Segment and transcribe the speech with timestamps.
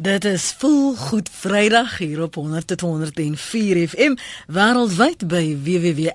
[0.00, 2.44] Dit is vol goed Vrydag hier op 100.104
[3.88, 4.16] FM
[4.52, 6.14] wêreldwyd by www.rsg.co.za.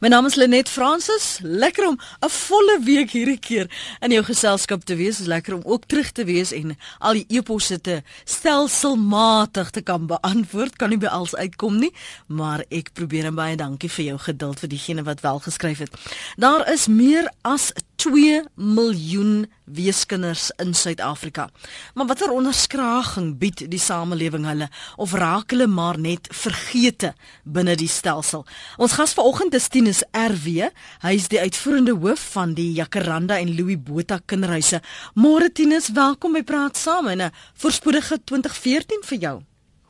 [0.00, 1.38] My naam is Lenet Fransis.
[1.42, 3.70] Lekker om 'n volle week hierdie keer
[4.00, 5.20] in jou geselskap te wees.
[5.20, 10.06] Is lekker om ook terug te wees en al die eposse te stelselmatig te kan
[10.06, 10.76] beantwoord.
[10.76, 11.92] Kan nie by alles uitkom nie,
[12.26, 15.90] maar ek probeer en baie dankie vir jou geduld vir diegene wat wel geskryf het.
[16.36, 21.48] Daar is meer as 2 miljoen weeskinders in Suid-Afrika.
[21.94, 27.88] Maar watter onderskraging bied die samelewing hulle of raak hulle maar net vergete binne die
[27.88, 28.44] stelsel?
[28.76, 30.68] Ons gas vanoggend is Tinus RW.
[31.06, 34.82] Hy is die uitvoerende hoof van die Jacaranda en Louis Botha kinderhuise.
[35.14, 39.36] Môre Tinus, welkom by Praat Saam en 'n voorspoedige 2014 vir jou.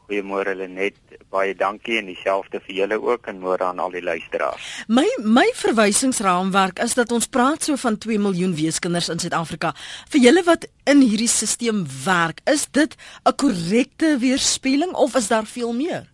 [0.05, 0.99] Goeiemôre Lenet,
[1.33, 4.65] baie dankie en dieselfde vir julle ook en môre aan al die luisteraars.
[4.93, 9.71] My my verwysingsraamwerk is dat ons praat so van 2 miljoen weeskinders in Suid-Afrika.
[10.13, 15.47] Vir julle wat in hierdie stelsel werk, is dit 'n korrekte weerspieëling of is daar
[15.47, 16.05] veel meer?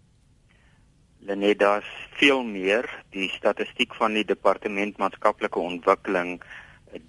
[1.26, 2.86] Lenet, daar's veel meer.
[3.10, 6.40] Die statistiek van die Departement Maatskaplike Ontwikkeling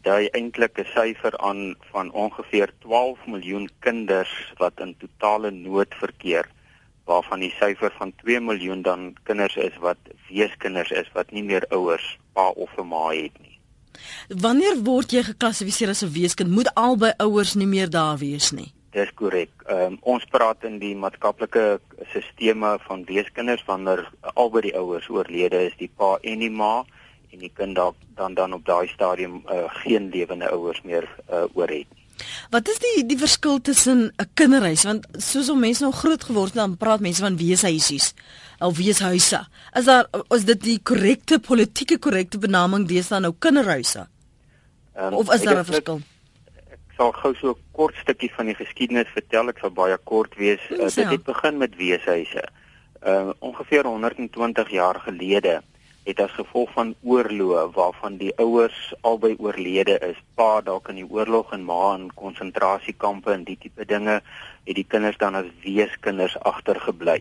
[0.02, 6.50] dui eintlik 'n syfer aan van ongeveer 12 miljoen kinders wat in totale nood verkeer
[7.12, 11.66] waarvan die syfer van 2 miljoen dan kinders is wat weeskinders is wat nie meer
[11.70, 13.58] ouers pa of 'n ma het nie.
[14.42, 16.50] Wanneer word jy geklassifiseer as 'n weeskind?
[16.58, 18.72] Moet albei ouers nie meer daar wees nie.
[18.92, 19.52] Dis korrek.
[19.70, 21.80] Um, ons praat in die maatskaplike
[22.14, 26.84] sisteme van weeskinders wanneer albei die ouers oorlede is, die pa en die ma
[27.31, 27.75] en die kind
[28.16, 32.01] dan dan op daai stadium uh, geen lewende ouers meer uh, oor het nie.
[32.50, 36.54] Wat is die die verskil tussen 'n kinderhuis want soos om mense nou groot geword
[36.54, 38.14] dan praat mense van weeshuisies
[38.60, 39.48] of weeshuise.
[39.74, 44.08] Is daar is dit die korrekte politieke korrekte benaming deesdae nou kinderhuise?
[44.98, 46.02] Um, of is daar 'n verskil?
[46.72, 49.50] Ek sal gou so 'n kort stukkie van die geskiedenis vertel.
[49.50, 50.62] Ek sal baie kort wees.
[50.70, 52.44] Uh, dit het begin met weeshuise.
[53.04, 55.62] Uh ongeveer 120 jaar gelede
[56.04, 61.09] het as gevolg van oorloë waarvan die ouers albei oorlede is, pa dalk in die
[61.09, 64.18] oorlog en ma in konsentrasiekampe en die tipe dinge,
[64.66, 67.20] het die kinders dan as weeskinders agtergebly.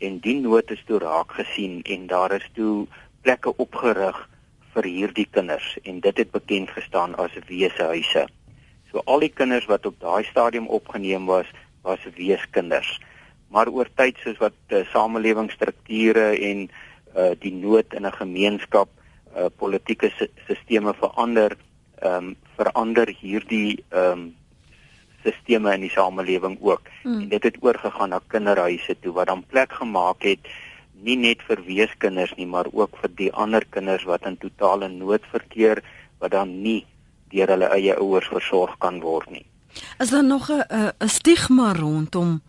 [0.00, 2.86] En die nood is toe raak gesien en daar is toe
[3.26, 4.24] plekke opgerig
[4.72, 8.24] vir hierdie kinders en dit het bekend gestaan as weeshuise.
[8.88, 11.48] So al die kinders wat op daai stadium opgeneem was,
[11.84, 12.96] was weeskinders.
[13.52, 16.86] Maar oor tyd soos wat uh, samelewingsstrukture en uh
[17.40, 18.88] die nood in 'n gemeenskap
[19.36, 20.10] uh politieke
[20.46, 21.56] sisteme verander
[22.02, 24.34] ehm um, verander hierdie ehm um,
[25.24, 27.20] sisteme in die samelewing ook hmm.
[27.20, 30.38] en dit het oorgegaan na kinderhuise toe wat dan plek gemaak het
[31.02, 35.26] nie net vir weeskinders nie maar ook vir die ander kinders wat in totale nood
[35.30, 35.82] verkeer
[36.18, 36.86] wat dan nie
[37.32, 39.44] deur hulle eie ouers versorg kan word nie.
[40.00, 42.42] Is daar nog 'n 'n stigma rondom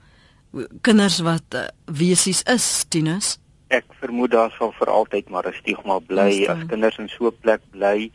[0.82, 3.38] kinders wat uh, wesies is, Tinus?
[3.70, 7.40] Ek vermoed daar sal vir altyd maar 'n stigma bly as kinders in so 'n
[7.42, 8.12] plek bly.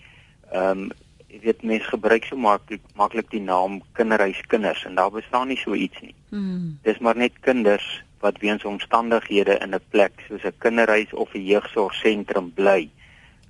[0.52, 0.90] Ehm um,
[1.28, 5.74] jy weet mense gebruik so maklik maklik die naam kinderhuiskinders en daar bestaan nie so
[5.74, 6.14] iets nie.
[6.30, 6.78] Hmm.
[6.82, 11.46] Dis maar net kinders wat weens omstandighede in 'n plek soos 'n kinderhuis of 'n
[11.46, 12.90] jeugsorgsentrum bly.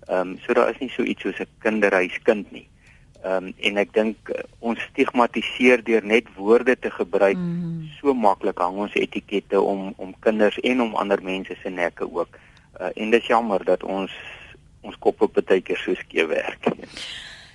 [0.09, 2.69] Ehm um, so daar is nie so iets soos 'n kinderhuiskind nie.
[3.25, 7.39] Ehm um, en ek dink uh, ons stigmatiseer deur net woorde te gebruik.
[7.41, 7.87] Mm.
[7.97, 12.37] So maklik hang ons etikette om om kinders en om ander mense se nekke ook.
[12.77, 14.12] Uh, en dit is jammer dat ons
[14.85, 16.69] ons koppe baie keer so skeef werk.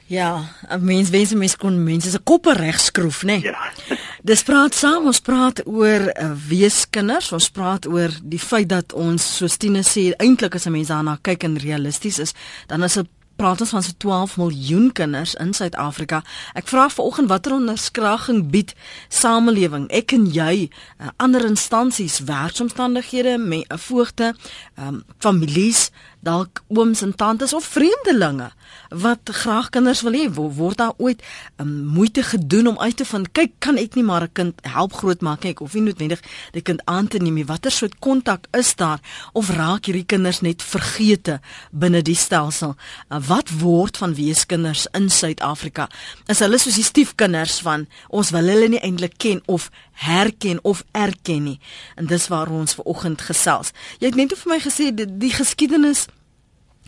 [0.09, 0.41] Ja,
[0.81, 3.37] mens wens mense kon mense se koppe regskroef, né?
[3.37, 3.53] Nee?
[3.53, 3.97] Ja.
[4.29, 9.21] Dis praat saam, ons praat oor uh, weeskinders, ons praat oor die feit dat ons
[9.37, 12.33] soos Tine sê, eintlik as 'n mens daarna kyk en realisties is,
[12.65, 13.05] dan is 'n
[13.39, 16.21] praat ons van so 12 miljoen kinders in Suid-Afrika.
[16.59, 18.73] Ek vra vanoggend watter onderskraging bied
[19.07, 20.67] samelewing, ek en jy,
[20.99, 24.33] uh, ander instansies, werksomstandighede, me, uh, voogte,
[24.75, 25.87] um, families,
[26.19, 28.49] dalk ooms en tantes of vreemdelinge
[28.89, 30.25] wat graag kinders wil hê?
[30.33, 31.23] Word daar ooit
[31.61, 34.93] um, moeite gedoen om uit te vind kyk kan ek nie maar 'n kind help
[34.93, 36.19] grootmaak ek of nie noodwendig
[36.51, 38.99] die kind aan te neem watter soort kontak is daar?
[39.33, 41.39] Of raak hierdie kinders net vergete
[41.71, 42.75] binne die stelsel?
[43.09, 45.87] Uh, wat word van weeskinders in Suid-Afrika?
[46.31, 49.69] Is hulle soos die stiefkinders van ons wil hulle nie eintlik ken of
[50.03, 51.59] herken of erken nie.
[51.95, 53.73] En dis waar ons ver oggend gesels.
[53.99, 56.07] Jy het net vir my gesê die, die geskiedenis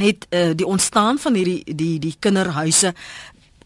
[0.02, 2.94] het uh, die ontstaan van hierdie die die kinderhuise.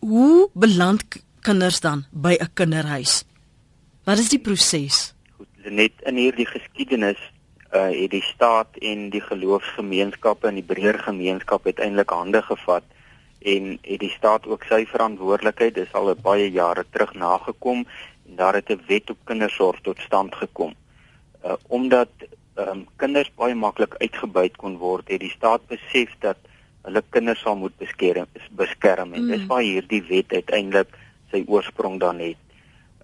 [0.04, 1.06] Hoe beland
[1.46, 3.24] kinders dan by 'n kinderhuis?
[4.04, 5.14] Wat is die proses?
[5.38, 7.22] Goed net in hierdie geskiedenis
[7.76, 12.84] uh, het die staat en die geloofsgemeenskappe en die breër gemeenskap uiteindelik hande gevat
[13.46, 18.58] en het die staat ook sy verantwoordelikheid dis al baie jare terug nagekom en daar
[18.58, 20.74] het 'n wet op kindersorg tot stand gekom.
[21.46, 22.10] Uh omdat
[22.56, 26.38] ehm um, kinders baie maklik uitgebuit kon word, het die staat besef dat
[26.82, 29.32] hulle kinders sal moet beskerm, beskerm en mm.
[29.32, 30.88] dis waar hierdie wet uiteindelik
[31.32, 32.38] sy oorsprong dan het.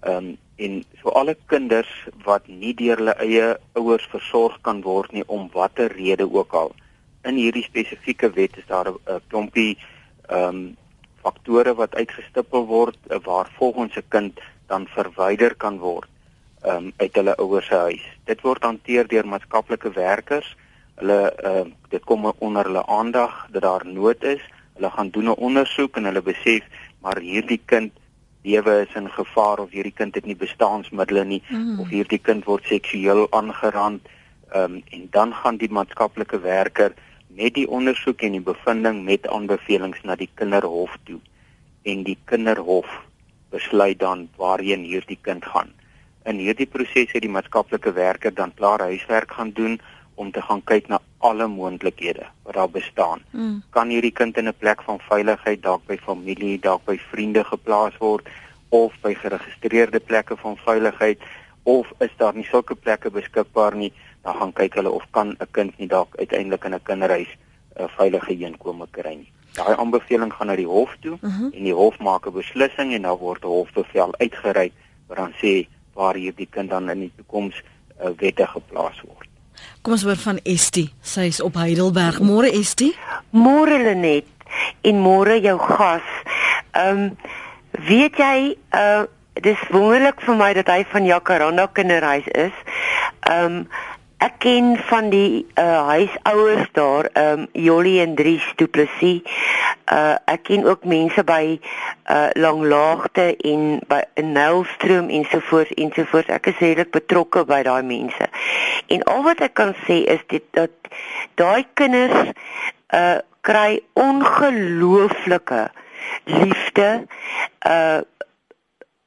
[0.00, 1.90] Ehm um, en so alle kinders
[2.24, 3.48] wat nie deur hulle eie
[3.80, 6.72] ouers versorg kan word nie om watter rede ook al
[7.30, 9.76] in hierdie spesifieke wet is daar 'n klompie
[10.28, 10.62] ehm um,
[11.22, 16.08] faktore wat uitgestipel word uh, waar volgens 'n kind dan verwyder kan word
[16.66, 18.04] um, uit hulle ouers se huis.
[18.24, 20.56] Dit word hanteer deur maatskaplike werkers.
[21.00, 21.20] Hulle
[21.50, 24.42] uh, dit kom onder hulle aandag dat daar nood is.
[24.74, 26.62] Hulle gaan doen 'n ondersoek en hulle besef
[27.00, 27.92] maar hierdie kind
[28.42, 31.80] lewe is in gevaar of hierdie kind het nie bestaansmiddels nie mm.
[31.80, 34.08] of hierdie kind word seksueel aangerand
[34.54, 36.94] um, en dan gaan die maatskaplike werker
[37.32, 41.20] met die ondersoek en die bevinding met aanbevelings na die kinderhof toe
[41.88, 42.90] en die kinderhof
[43.52, 45.72] besluit dan waarheen hierdie kind gaan.
[46.24, 49.80] In hierdie proses het die maatskaplike werker dan klaar huiswerk gaan doen
[50.22, 53.22] om te gaan kyk na alle moontlikhede wat daar bestaan.
[53.30, 53.58] Mm.
[53.76, 57.98] Kan hierdie kind in 'n plek van veiligheid dalk by familie, dalk by vriende geplaas
[57.98, 58.28] word
[58.68, 61.18] of by geregistreerde plekke van veiligheid
[61.62, 63.92] of is daar nie sulke plekke beskikbaar nie?
[64.22, 67.82] dan gaan kyk hulle of kan 'n kind nie dalk uiteindelik in 'n kinderhuis 'n
[67.82, 69.32] uh, veilige heenkome kry nie.
[69.52, 71.30] Daai aanbeveling gaan na die hof toe mhm.
[71.30, 71.56] -huh.
[71.56, 74.72] en die hof maak 'n beslissing en dan word 'n hofbevel uitgereik
[75.06, 77.62] wat dan sê waar hierdie kind dan in die toekoms
[78.02, 79.28] uh, wettig geplaas word.
[79.82, 80.88] Kom ons hoor van Estie.
[81.02, 82.20] Sy is op Heidelberg.
[82.22, 82.92] Môre Estie.
[83.30, 84.28] Môre Lenet
[84.86, 86.06] en môre jou gas.
[86.72, 87.16] Ehm um,
[87.88, 88.36] weet jy
[88.76, 89.04] uh
[89.42, 92.56] dis wonderlik vir my dat hy van Jacaranda kinderhuis is.
[93.30, 93.66] Ehm um,
[94.22, 99.22] Ek ken van die uh huisouers daar, ehm um, Jolly en Dries Du Plessis.
[99.90, 101.58] Uh ek ken ook mense by
[102.06, 106.30] uh Langlaagte en by Nelstroom ensovoorts ensovoorts.
[106.30, 108.30] Ek is redelik betrokke by daai mense.
[108.94, 110.94] En al wat ek kan sê is dit dat
[111.34, 112.30] daai kinders
[112.94, 115.66] uh kry ongelooflike
[116.30, 116.90] liefde
[117.66, 118.00] uh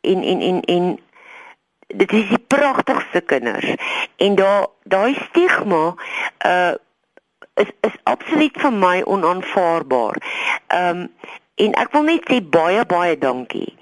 [0.06, 1.00] in in in in
[1.88, 3.76] dit is die pragtigste kinders
[4.16, 5.96] en daar daai stigma
[6.46, 6.74] uh
[7.56, 10.18] is is absoluut vir my onaanvaarbaar.
[10.68, 11.10] Ehm um,
[11.56, 13.78] en ek wil net sê baie baie dankie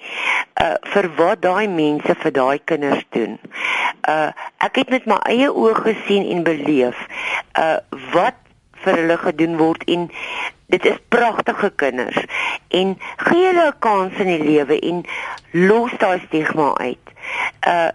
[0.61, 3.39] uh vir wat daai mense vir daai kinders doen.
[4.09, 4.29] Uh
[4.67, 6.99] ek het met my eie oë gesien en beleef
[7.57, 7.79] uh
[8.13, 8.37] wat
[8.83, 10.05] vir hulle gedoen word en
[10.75, 12.19] dit is pragtige kinders
[12.81, 12.93] en
[13.25, 15.03] gee hulle 'n kans in die lewe en
[15.51, 17.12] los daai stigma uit.
[17.67, 17.91] Uh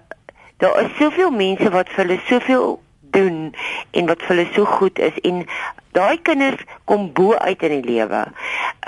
[0.58, 2.80] daar is soveel mense wat vir hulle soveel
[3.14, 3.54] doen
[3.90, 5.44] en wat vir hulle so goed is en
[5.94, 8.24] daai kinders kom bo uit in die lewe.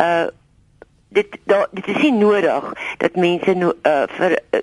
[0.01, 0.27] Uh
[1.11, 4.61] dit daar dit is nie nodig dat mense no, uh vir uh,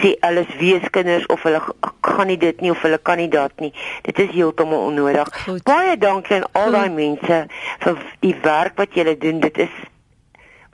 [0.00, 1.60] sê alles weeskinders of hulle
[2.00, 3.72] gaan nie dit nie of hulle kan nie dat nie.
[4.02, 5.28] Dit is heeltemal onnodig.
[5.44, 5.62] Goed.
[5.68, 7.42] Baie dankie aan al daai mense
[7.84, 9.40] vir die werk wat julle doen.
[9.44, 9.76] Dit is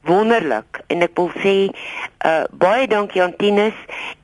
[0.09, 0.81] wonderlik.
[0.87, 1.55] En ek wil sê
[2.27, 3.77] uh baie dankie aan Tinus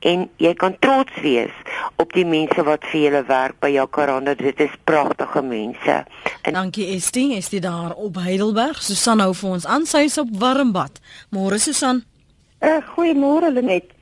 [0.05, 1.53] en jy kan trots wees
[1.97, 4.35] op die mense wat vir julle werk by Jacaranda.
[4.37, 5.97] Dit is pragtige mense.
[6.41, 7.35] En dankie Estie.
[7.37, 8.81] Is dit daar op Heidelberg.
[8.83, 9.85] Susan hou vir ons aan.
[9.85, 11.01] Sy is op Warmbad.
[11.33, 12.03] Môre Susan.
[12.61, 13.93] Uh, goeiemôre Lenet.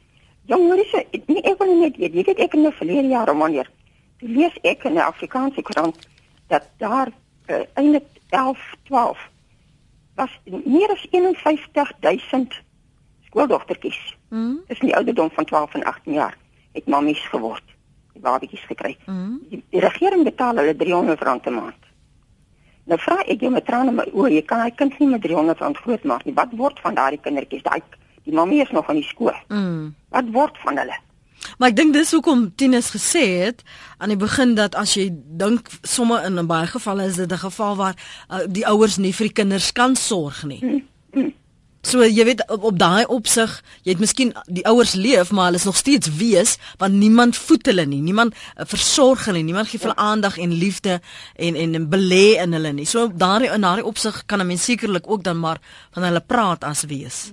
[0.48, 3.32] Jong hoor jy nie ek wil net weet jy weet ek in die verlede jaar
[3.32, 3.70] om wanneer
[4.22, 5.98] lees ek in die Afrikaanse koerant
[6.54, 7.10] dat daar
[7.50, 9.24] uh, eintlik 11 12
[10.16, 12.62] was meer as 51000
[13.30, 14.16] skooldogtertjies.
[14.30, 14.60] Mm.
[14.68, 16.38] Dis in die ouderdom van 12 en 18 jaar
[16.72, 17.64] het mammies geword.
[18.14, 18.98] Die babatjies gekry.
[19.06, 19.40] Mm.
[19.50, 21.82] Die, die regering betaal hulle 300 rand 'n maand.
[22.86, 25.60] Nou vra ek jou met trane my oë, jy kan hy kind nie met 300
[25.60, 26.34] rand grootmaak nie.
[26.34, 27.64] Wat word van daardie kindertjies?
[27.64, 27.82] Daai
[28.26, 29.34] die mammie is nog aan die skool.
[29.48, 29.96] Mm.
[30.10, 30.98] Wat word van hulle?
[31.58, 33.64] Maar ek dink dis hoekom Tinus gesê het
[33.98, 37.38] aan die begin dat as jy dink somme in 'n baie gevalle is dit 'n
[37.38, 37.96] geval waar
[38.30, 40.60] uh, die ouers nie vir die kinders kan sorg nie.
[40.60, 40.82] Hmm,
[41.14, 41.34] hmm.
[41.86, 45.62] So jy weet op, op daai opsig, jy het miskien die ouers leef, maar hulle
[45.62, 48.02] is nog steeds wees want niemand voed hulle nie.
[48.02, 49.52] Niemand uh, versorg hulle nie.
[49.52, 50.02] Niemand gee hulle ja.
[50.02, 51.00] aandag en liefde
[51.36, 52.86] en en, en belê in hulle nie.
[52.86, 55.62] So daai in daai opsig kan 'n mens sekerlik ook dan maar
[55.92, 57.32] van hulle praat as wees.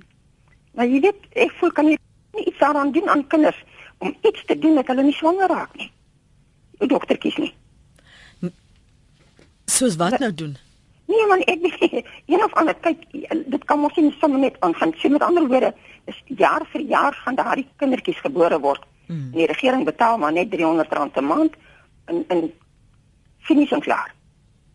[0.75, 1.99] Maar jy weet, ek voel kan jy
[2.33, 3.59] nie iets daaraan doen aan kinders
[4.03, 5.91] om iets te doen dat hulle nie swanger raak nie.
[6.83, 7.53] Die doktertjies nie.
[9.71, 10.57] Soos wat nou doen?
[11.13, 13.05] Nee man, ek weet een of ander kyk
[13.55, 14.95] dit kan mos nie sommer net aangaan.
[14.99, 15.73] Sien met ander woorde,
[16.11, 18.85] is jaar vir jaar gaan daardie kindertjies gebore word.
[19.07, 19.31] Hmm.
[19.35, 21.59] Die regering betaal maar net 300 rand 'n maand
[22.11, 22.53] in in
[23.39, 24.15] finies en klaar.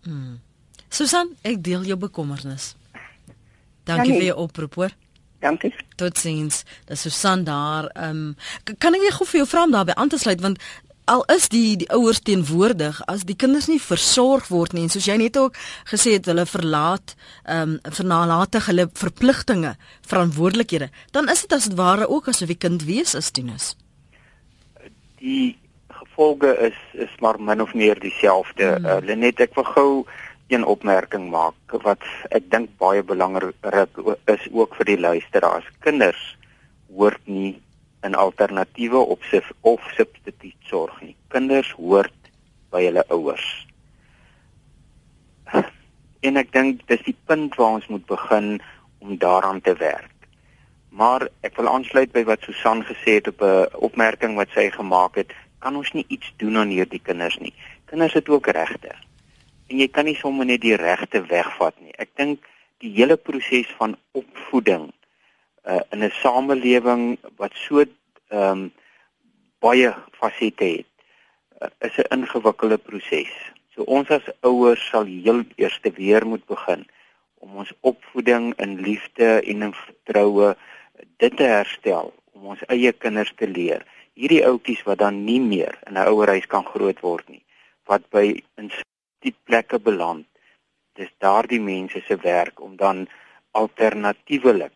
[0.04, 0.40] Hmm.
[0.90, 2.76] Susan, ek deel jou bekommernis.
[3.84, 4.20] Dankie ja, nee.
[4.20, 4.94] vir jou oproep hoor.
[5.40, 5.74] Dankie.
[5.96, 6.64] Totsiens.
[6.86, 7.90] Dis Susan daar.
[7.94, 8.36] Ehm um,
[8.78, 10.62] kan ek net gou vir jou vra om daarbey aan te sluit want
[11.08, 15.08] al is die die ouers teenwoordig as die kinders nie versorg word nie en soos
[15.08, 15.56] jy net ook
[15.92, 17.16] gesê het hulle verlaat
[17.46, 19.76] ehm um, vernalatig hulle verpligtinge,
[20.10, 23.76] verantwoordelikhede, dan is dit as dit ware ook asof die kind wees is Tinus.
[25.22, 25.56] Die
[25.88, 26.78] gevolge is
[27.08, 28.76] is maar min of meer dieselfde.
[28.76, 28.86] Hmm.
[28.86, 29.92] Uh, Lenet ek wil gou
[30.48, 33.56] een opmerking maak wat ek dink baie belangrik
[34.26, 35.68] is ook vir die luisteraars.
[35.84, 36.38] Kinders
[36.88, 37.62] hoort nie
[38.04, 39.20] in alternatiewe of
[39.62, 41.16] of substituut sorg nie.
[41.28, 42.32] Kinders hoort
[42.72, 43.48] by hulle ouers.
[46.28, 48.62] En ek dink dis die punt waar ons moet begin
[49.00, 50.14] om daaraan te werk.
[50.90, 55.16] Maar ek wil aansluit by wat Susan gesê het op 'n opmerking wat sy gemaak
[55.16, 57.54] het, kan ons nie iets doen aan hierdie kinders nie.
[57.86, 58.96] Kinders het ook regte.
[59.68, 61.94] En jy kan nie sommer net die regte wegvat nie.
[62.00, 62.46] Ek dink
[62.84, 64.92] die hele proses van opvoeding
[65.68, 67.92] uh, in 'n samelewing wat so ehm
[68.32, 68.72] um,
[69.60, 70.92] baie fasette het,
[71.62, 73.34] uh, is 'n ingewikkelde proses.
[73.74, 76.86] So ons as ouers sal heel eers weer moet begin
[77.40, 80.56] om ons opvoeding in liefde en in vertroue
[81.18, 83.86] dit te herstel om ons eie kinders te leer.
[84.14, 87.44] Hierdie ouetjies wat dan nie meer in 'n ouerhuis kan groot word nie,
[87.86, 88.72] wat by in
[89.26, 90.28] die plekke beland.
[90.98, 93.08] Dis daardie mense se werk om dan
[93.52, 94.74] alternatiewelik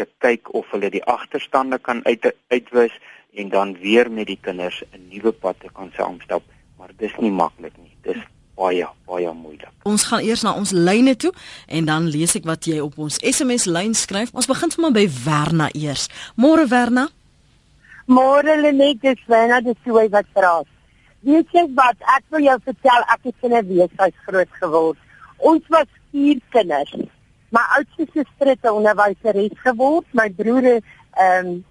[0.00, 2.94] te kyk of hulle die agterstande kan uit uitwis
[3.36, 6.42] en dan weer met die kinders 'n nuwe pad te kan saamstap,
[6.78, 7.96] maar dis nie maklik nie.
[8.02, 8.22] Dis
[8.54, 9.72] baie baie moeilik.
[9.82, 11.32] Ons gaan eers na ons lyne toe
[11.66, 14.32] en dan lees ek wat jy op ons SMS lyn skryf.
[14.32, 16.08] Ons begin sommer by Werna eers.
[16.36, 17.08] Môre Werna.
[18.06, 20.66] Môre Lenet, dis Werna, dis hoe wat praat.
[21.20, 21.98] Weet jy wat?
[22.16, 24.98] Ek wil jou vertel, ek het in 'n weeshuis groot geword.
[25.38, 26.92] Ons was vier kinders.
[27.52, 30.06] My oudste suster het 'n onderwyseres geword.
[30.12, 31.64] My broer is ehm um,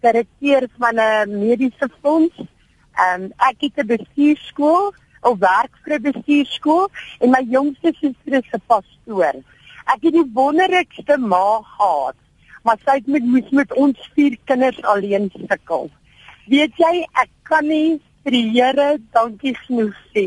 [0.00, 2.36] direkteur van 'n mediese fonds.
[2.36, 4.92] Ehm um, ek het 'n bestuurskool,
[5.24, 6.88] 'n werk vir 'n bestuurskool
[7.20, 9.34] en my jongste suster is 'n pastoor.
[9.86, 12.16] Ek het die wonderlikste ma gehad,
[12.62, 15.90] maar sy het met moes met ons vier kinders alleen sukkel.
[16.46, 20.24] Weet jy, ek kan nie vir die Here dankie genoeg sê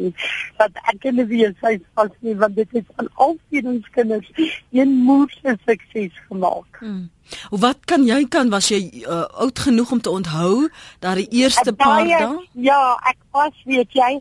[0.60, 4.30] dat ek in die weeshuis was nie want dit het van al vier ons kinders
[4.76, 6.80] een moeë sukses gemaak.
[6.82, 7.10] Hmm.
[7.50, 11.72] Wat kan jy kan was jy uh, oud genoeg om te onthou dat die eerste
[11.74, 12.32] ek paar dae?
[12.68, 14.16] Ja, ek was weet jy,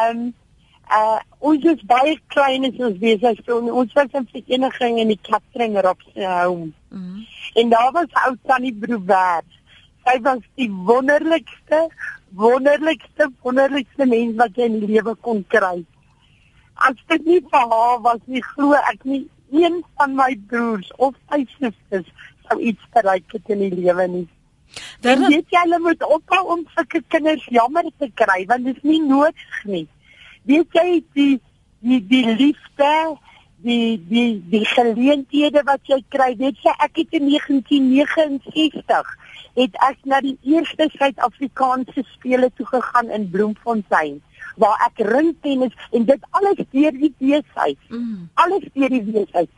[0.00, 0.34] ehm um,
[0.86, 5.18] uh ons is baie klein as ons weeshuis so ons was in vereniging in die
[5.28, 6.70] Kaptring op se home.
[6.94, 7.26] Hmm.
[7.58, 9.42] En daar was ou Tannie Broewer.
[10.06, 11.88] Sy was die wonderlikste
[12.36, 15.80] wonderlikste wonderlikste mens wat jy in die lewe kon kry.
[16.88, 19.24] As dit nie vir haar was nie, glo ek nie
[19.54, 22.08] een van my broers of my susters
[22.46, 24.26] sou iets bereik het in die lewe nie.
[25.04, 28.88] Dan weet jy hulle moet ophou om sulke kinders jammer te kry want dit is
[28.90, 29.86] nie nodig nie.
[30.50, 30.88] Weet jy
[31.18, 31.34] die
[31.86, 32.92] die die liefde
[33.64, 39.14] die die die geleenthede wat jy kry weet jy ek het in 1969
[39.56, 44.20] het ek na die eerste Suid-Afrikaanse spele toe gegaan in Bloemfontein
[44.60, 47.80] waar ek ringtennis en dit alles deur die weeshuis.
[47.88, 48.28] Mm.
[48.34, 49.48] Alles deur die weeshuis.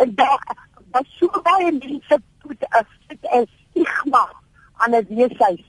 [0.00, 0.56] En daar
[0.92, 2.18] was so baie mense
[2.48, 4.24] wat as dit is stigma
[4.84, 5.62] aan 'n weeshuis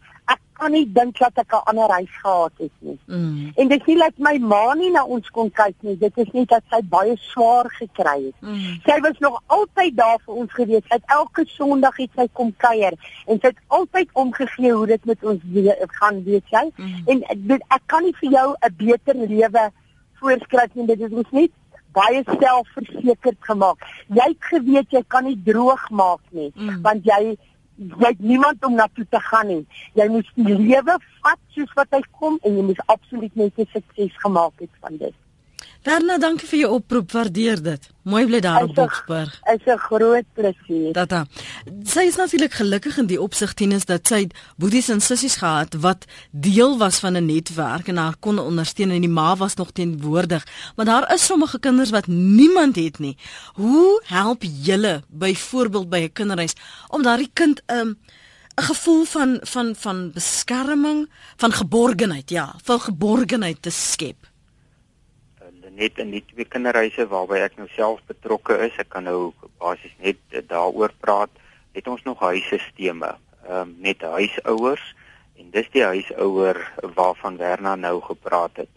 [0.64, 3.00] kan nie dink dat ek 'n ander huis gehad het nie.
[3.08, 3.52] Mm.
[3.56, 5.98] En dit is nie dat my ma nie na ons kon kyk nie.
[5.98, 8.38] Dit is net dat sy baie swaar gekry het.
[8.40, 8.80] Mm.
[8.86, 10.86] Sy was nog altyd daar vir ons gewees.
[10.88, 12.94] Sy het elke Sondag het sy kom kuier
[13.28, 16.66] en sy het altyd omgegee hoe dit met ons we gaan weet jy.
[16.76, 17.02] Mm.
[17.06, 19.72] En dit, ek kan nie vir jou 'n beter lewe
[20.20, 20.88] voorskryf nie.
[20.88, 21.52] Dit is ons net
[21.94, 23.78] baie selfversekerd gemaak.
[24.08, 26.82] Jy het geweet jy kan nie droog maak nie mm.
[26.82, 27.38] want jy
[27.76, 29.66] jy het niemand om na toe te gaan nie.
[29.94, 33.70] Jy moet die lewe vat soos wat hy kom en jy moet absoluut net 'n
[33.74, 35.16] sukses gemaak het van dit.
[35.84, 37.10] Verna, dankie vir jou oproep.
[37.12, 37.88] Waardeer dit.
[38.08, 39.34] Mooi bly daar op Boksburg.
[39.52, 40.94] Is 'n groot plesier.
[40.94, 41.26] Tata.
[41.84, 46.06] Sy is natuurlik gelukkig in die opsig tennis dat sy boeties en sissies gehad wat
[46.32, 50.48] deel was van 'n netwerk en haar kon ondersteun en die ma was nog teenwoordig.
[50.76, 53.18] Maar daar is sommige kinders wat niemand het nie.
[53.54, 56.54] Hoe help julle byvoorbeeld by 'n kinderhuis
[56.88, 57.98] om daardie kind 'n um,
[58.56, 64.23] 'n gevoel van van van beskerming, van geborgenheid, ja, van geborgenheid te skep?
[65.76, 69.94] Net in die twee kinderhuise waarby ek nou self betrokke is, ek kan nou basies
[70.04, 71.32] net daaroor praat,
[71.74, 73.04] het ons nog huisstelsels ehm
[73.50, 74.84] um, met huisouers
[75.36, 76.60] en dis die huisouer
[76.96, 78.70] waarvan Werna nou gepraat het,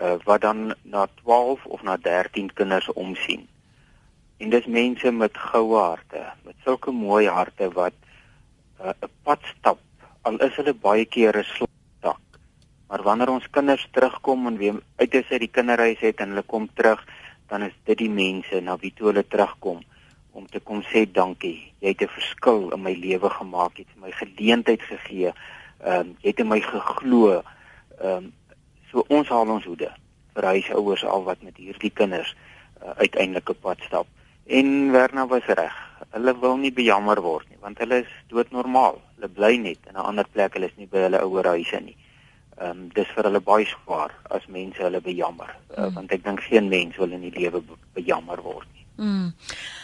[0.00, 3.46] uh, wat dan na 12 of na 13 kinders omsien.
[4.38, 7.94] En dis mense met goue harte, met sulke mooi harte wat
[8.80, 9.78] uh, 'n pad stap
[10.22, 11.68] al is hulle baie kere slak.
[12.90, 16.42] Maar wanneer ons kinders terugkom en weer uit is uit die kinderhuis het en hulle
[16.42, 17.04] kom terug,
[17.46, 19.84] dan is dit die mense na wie toe hulle terugkom
[20.34, 21.70] om te kom sê dankie.
[21.78, 25.32] Jy het 'n verskil in my lewe gemaak, jy het my geleentheid gegee.
[25.84, 27.42] Ehm um, jy het in my geglo.
[28.00, 28.32] Ehm um,
[28.90, 29.92] so ons haal ons hoede
[30.34, 32.34] vir huisouers al wat met hierdie kinders
[32.82, 34.06] uh, uiteindelik op pad stap.
[34.46, 35.74] En Werner was reg.
[36.10, 39.00] Hulle wil nie bejammer word nie, want hulle is doodnormaal.
[39.14, 41.96] Hulle bly net in 'n ander plek, hulle is nie by hulle ouer huise nie.
[42.60, 45.94] Ehm um, dis vir hulle baie swaar as mense hulle bejammer, uh, mm.
[45.96, 47.62] want ek dink geen mens wil in die lewe
[47.96, 48.84] bejammer word nie.
[49.00, 49.30] Mm.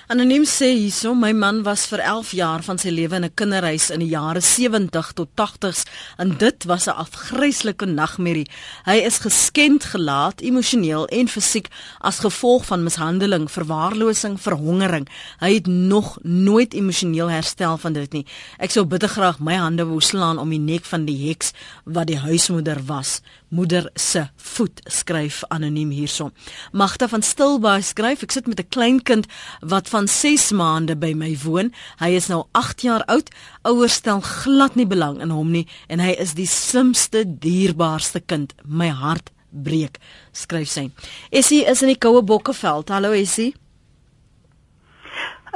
[0.07, 3.91] Anoniem sê hierso my man was vir 11 jaar van sy lewe in 'n kinderhuis
[3.91, 5.83] in die jare 70 tot 80s
[6.17, 8.47] en dit was 'n afgryslike nagmerrie.
[8.85, 11.67] Hy is geskend gelaat emosioneel en fisiek
[12.01, 15.09] as gevolg van mishandeling, verwaarlosing, verhongering.
[15.41, 18.27] Hy het nog nooit emosioneel herstel van dit nie.
[18.59, 21.53] Ek sou bitter graag my hande wou slaan om die nek van die heks
[21.85, 26.33] wat die huismoeder was moeder se voet skryf anoniem hierson.
[26.73, 29.27] Magda van Stilbaai skryf ek sit met 'n klein kind
[29.61, 31.71] wat van 6 maande by my woon.
[32.03, 33.31] Hy is nou 8 jaar oud.
[33.65, 38.53] Ouers stel glad nie belang in hom nie en hy is die slimste, dierbaarste kind.
[38.65, 39.97] My hart breek,
[40.37, 40.91] skryf sy.
[41.33, 42.93] Essie is in die koue bokkeveld.
[42.93, 43.55] Hallo Essie.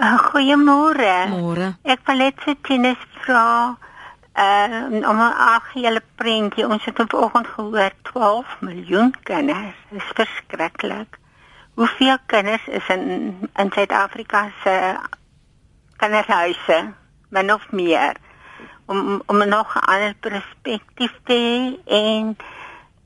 [0.01, 1.15] Uh, Goeiemôre.
[1.35, 1.75] Môre.
[1.85, 3.77] Ek wil net vir Tinus vra
[4.41, 11.20] uh om 'n aghele prentjie ons het vanoggend gehoor 12 miljoen kinders is verskriklik
[11.75, 14.97] hoeveel kinders is in in Suid-Afrika se
[15.97, 16.93] kinderhuise
[17.29, 18.17] min of meer?
[18.87, 22.37] Om om nog 'n ander perspektief te hê en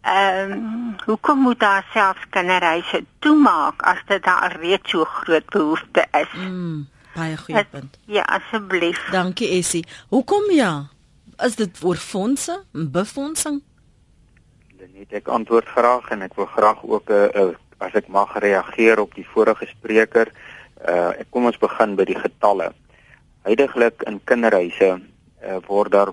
[0.01, 6.07] ehm um, hoekom moet daar selfs kinderhuise toemaak as dit daar reeds so groot behoefte
[6.11, 6.33] is?
[6.33, 7.99] Mm, baie goeie punt.
[8.07, 9.09] Ja asseblief.
[9.11, 9.87] Dankie Essie.
[10.09, 10.89] Hoekom ja?
[11.37, 13.63] Is dit oor fondse, befondsing?
[14.95, 19.15] Net ek antwoord graag en ek wil graag ook 'n as ek mag reageer op
[19.15, 20.33] die vorige spreker.
[20.81, 22.73] Uh ek kom ons begin by die getalle.
[23.45, 26.13] Heidiglik in kinderhuise uh, word daar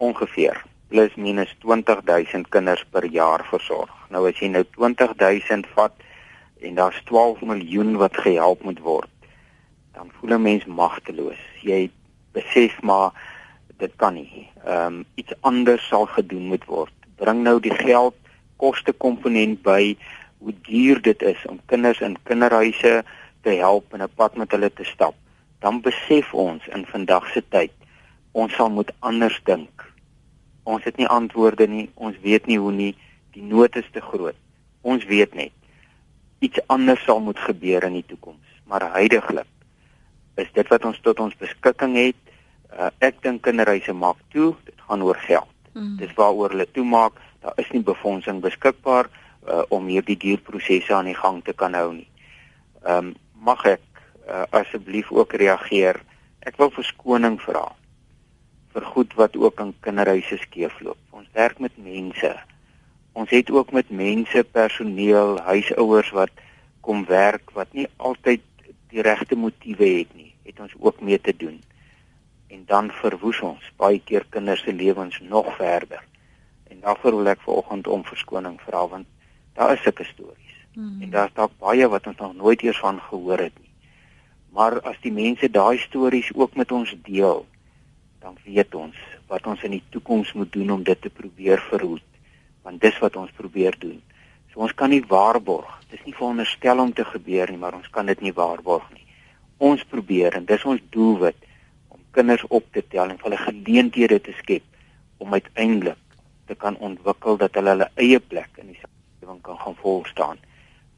[0.00, 3.92] ongeveer plus minus 20000 kinders per jaar versorg.
[4.10, 5.94] Nou as jy nou 20000 vat
[6.66, 9.10] en daar's 12 miljoen wat gehelp moet word,
[9.94, 11.38] dan voel 'n mens magteloos.
[11.62, 11.90] Jy
[12.32, 13.12] besef maar
[13.78, 14.48] dit kan nie.
[14.64, 16.92] Ehm um, iets anders sal gedoen moet word.
[17.16, 18.14] Bring nou die geld
[18.56, 19.96] koste komponent by
[20.40, 23.00] hoe duur dit is om kinders in kinderhuise
[23.44, 25.14] te help en 'n pad met hulle te stap.
[25.60, 27.72] Dan besef ons in vandag se tyd
[28.32, 29.84] ons sal moet anders dink.
[30.62, 32.94] Ons het nie antwoorde nie, ons weet nie hoe nie,
[33.34, 34.36] die nood is te groot.
[34.82, 35.52] Ons weet net
[36.40, 39.48] iets anders sal moet gebeur in die toekoms, maar heidaglik
[40.40, 42.16] is dit wat ons tot ons beskikking het
[42.72, 45.50] uh, ek dink kinderhuise maak toe, dit gaan oor geld.
[45.74, 45.98] Mm.
[46.00, 49.10] Dis waaroor hulle toemaak, daar is nie befondsing beskikbaar
[49.48, 52.08] uh, om hierdie dierprosesse aan die gang te kan hou nie.
[52.84, 53.84] Ehm um, mag ek
[54.28, 55.96] uh, asseblief ook reageer?
[56.44, 57.70] Ek wil verskoning vra
[58.74, 60.98] vir goed wat ook in kinderhuise skeefloop.
[61.10, 62.30] Ons werk met mense.
[63.16, 66.44] Ons het ook met mense, personeel, huisouers wat
[66.84, 68.44] kom werk wat nie altyd
[68.92, 70.34] die regte motiewe het nie.
[70.44, 71.58] Het ons ook mee te doen
[72.50, 76.02] en dan verwoes ons baie keer kinders se lewens nog verder.
[76.70, 79.06] En daarvoor wil ek vanoggend om verskoning vra want
[79.54, 80.56] daar is sulke stories.
[80.74, 81.02] Mm.
[81.02, 83.72] En daar's dalk baie wat ons nog nooit eers van gehoor het nie.
[84.50, 87.46] Maar as die mense daai stories ook met ons deel,
[88.20, 92.06] dan weet ons wat ons in die toekoms moet doen om dit te probeer verhoed.
[92.62, 94.00] Want dis wat ons probeer doen.
[94.52, 95.70] So ons kan nie waarborg.
[95.90, 99.06] Dis nie veronderstel om te gebeur nie, maar ons kan dit nie waarborg nie.
[99.56, 101.38] Ons probeer en dis ons doelwit
[102.10, 104.62] kinders op te tel en hulle geleenthede te skep
[105.22, 105.98] om uiteindelik
[106.46, 108.80] te kan ontwikkel dat hulle hulle eie plek in die
[109.20, 110.38] samelewing kan gaan volstaan.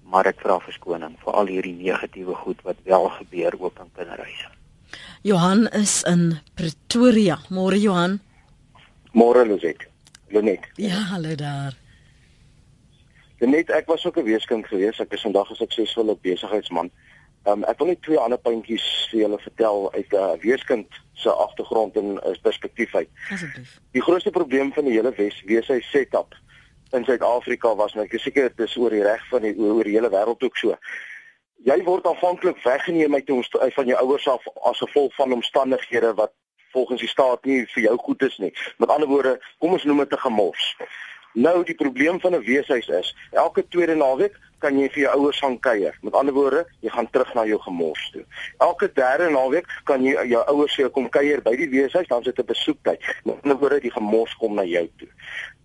[0.03, 4.49] Maar ek vra verskoning vir al hierdie negatiewe goed wat wel gebeur ook in kinderhuise.
[5.23, 7.39] Johan is in Pretoria.
[7.49, 8.21] Môre Johan.
[9.13, 9.87] Môre Luset.
[10.29, 10.67] Lenet.
[10.77, 11.77] Ja, hallo daar.
[13.39, 15.01] Lenet, ek was ook 'n weeskind gewees.
[15.01, 16.91] Ek is vandag 'n suksesvolle besigheidsman.
[17.47, 21.31] Um, ek wil net twee ander puntjies vir julle vertel uit 'n uh, weeskind se
[21.31, 23.09] agtergrond en uh, perspektief uit.
[23.31, 23.81] Asseblief.
[23.91, 26.35] Die grootste probleem van die hele Wes wese setup
[26.92, 30.11] in Suid-Afrika was net seker dit is oor die reg van die oor die hele
[30.11, 30.76] wêreld ook so.
[31.64, 33.31] Jy word aanvanklik weggeneem uit
[33.76, 36.33] van jou ouers af as gevolg van omstandighede wat
[36.72, 38.52] volgens die staat nie vir jou goed is nie.
[38.78, 40.76] Met ander woorde, kom ons noem dit 'n gemors.
[41.33, 45.38] Nou die probleem van 'n weeshuis is, elke tweede naweek kan jy vir jou ouers
[45.38, 45.96] gaan kuier.
[46.02, 48.24] Met ander woorde, jy gaan terug na jou gemors toe.
[48.59, 52.22] Elke derde naweek kan jy jou ouers vir jou kom kuier by die weeshuis, dan
[52.22, 53.00] sit 'n besoektyd.
[53.24, 55.09] Met ander woorde, die gemors kom na jou toe.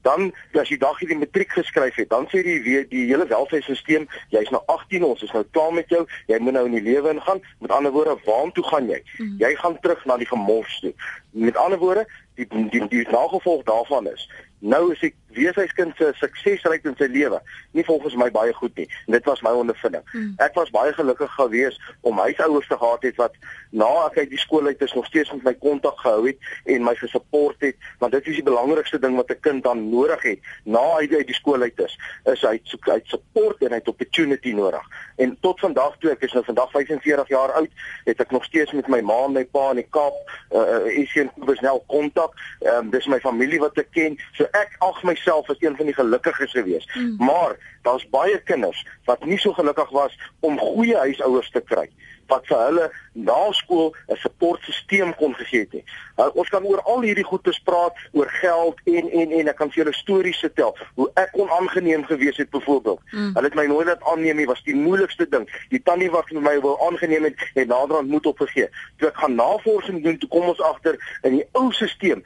[0.07, 4.07] Dan as jy dag hierdie matriek geskryf het, dan sê die weer die hele welfare-stelsel,
[4.33, 7.15] jy's nou 18, ons is nou klaar met jou, jy moet nou in die lewe
[7.15, 7.43] ingaan.
[7.63, 9.01] Met ander woorde, waartoe gaan jy?
[9.17, 9.35] Mm.
[9.43, 10.93] Jy gaan terug na die gemors toe.
[11.37, 14.27] Met ander woorde, die die, die, die nagevolg daarvan is
[14.59, 17.41] nou is ek weeshuiskind se suksesryk in sy lewe
[17.77, 18.87] nie volgens my baie goed nie.
[19.05, 20.03] En dit was my ondervinding.
[20.11, 20.33] Mm.
[20.43, 23.35] ek was baie gelukkig geweest om huisouers te gehad het wat
[23.71, 26.83] na ek uit die skool uit is nog steeds met my kontak gehou het en
[26.83, 30.39] my gesupport het want dit is die belangrikste ding wat 'n kind dan nodig het
[30.63, 31.97] na hy uit die skool uit is
[32.33, 34.83] is hy soek uit support en hy het opportunity nodig.
[35.17, 37.69] En tot vandag toe ek is nou vandag 45 jaar oud
[38.05, 40.17] het ek nog steeds met my ma en my pa in die Kaap
[40.51, 41.31] uh, uh, is hier in
[41.67, 42.35] Koopsnel kontak.
[42.61, 44.17] Um, dis my familie wat ek ken.
[44.37, 46.89] So ek ag myself as een van die gelukkiges gewees.
[46.93, 47.15] Mm.
[47.17, 51.89] Maar daar's baie kinders wat nie so gelukkig was om goeie huisouers te kry
[52.27, 55.83] wat vir hulle na skool 'n supportstelsel kon gegee het.
[56.17, 59.71] Uh, ons kan oor al hierdie goedes praat, oor geld en en en ek kan
[59.71, 62.99] vir julle stories vertel hoe ek onaangeneem gewees het byvoorbeeld.
[63.11, 63.31] Mm.
[63.33, 65.47] Hulle het my nooit laat aanneem nie, was die moeilikste ding.
[65.69, 68.67] Die tannie wat vir my wou aangeneem het, het naderhand moed opgegee.
[68.97, 72.23] Toe ek gaan navorsing doen, toe kom ons agter in die ou stelsel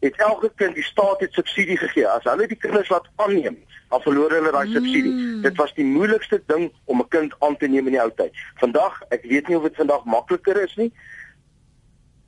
[0.00, 2.06] het elke kind die staat het subsidie gegee.
[2.08, 3.58] As hulle die kinders laat aanneem,
[3.90, 5.12] dan verloor hulle daai subsidie.
[5.12, 5.42] Mm.
[5.42, 8.34] Dit was die moeilikste ding om 'n kind aan te neem in die ou tyd.
[8.62, 10.92] Vandag, ek weet nie of dit vandag makliker is nie.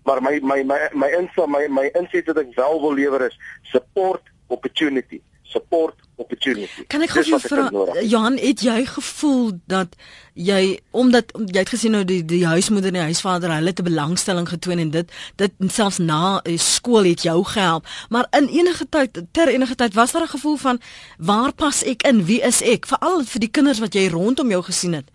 [0.04, 3.38] Maar my my my my insig my my insig wat ek wel wil lewer is
[3.62, 6.86] support opportunity support opportunity.
[6.92, 9.96] Kan ek gou vir vra Johan, het jy gevoel dat
[10.38, 14.48] jy omdat jy het gesien nou die die huismoeder en die huisvader hulle 'n belangstelling
[14.48, 19.48] getoon en dit dit selfs na skool het jou gehelp, maar in enige tyd ter
[19.48, 20.80] enige tyd was daar 'n gevoel van
[21.18, 22.24] waar pas ek in?
[22.24, 22.86] Wie is ek?
[22.86, 25.08] Veral vir die kinders wat jy rondom jou gesien het.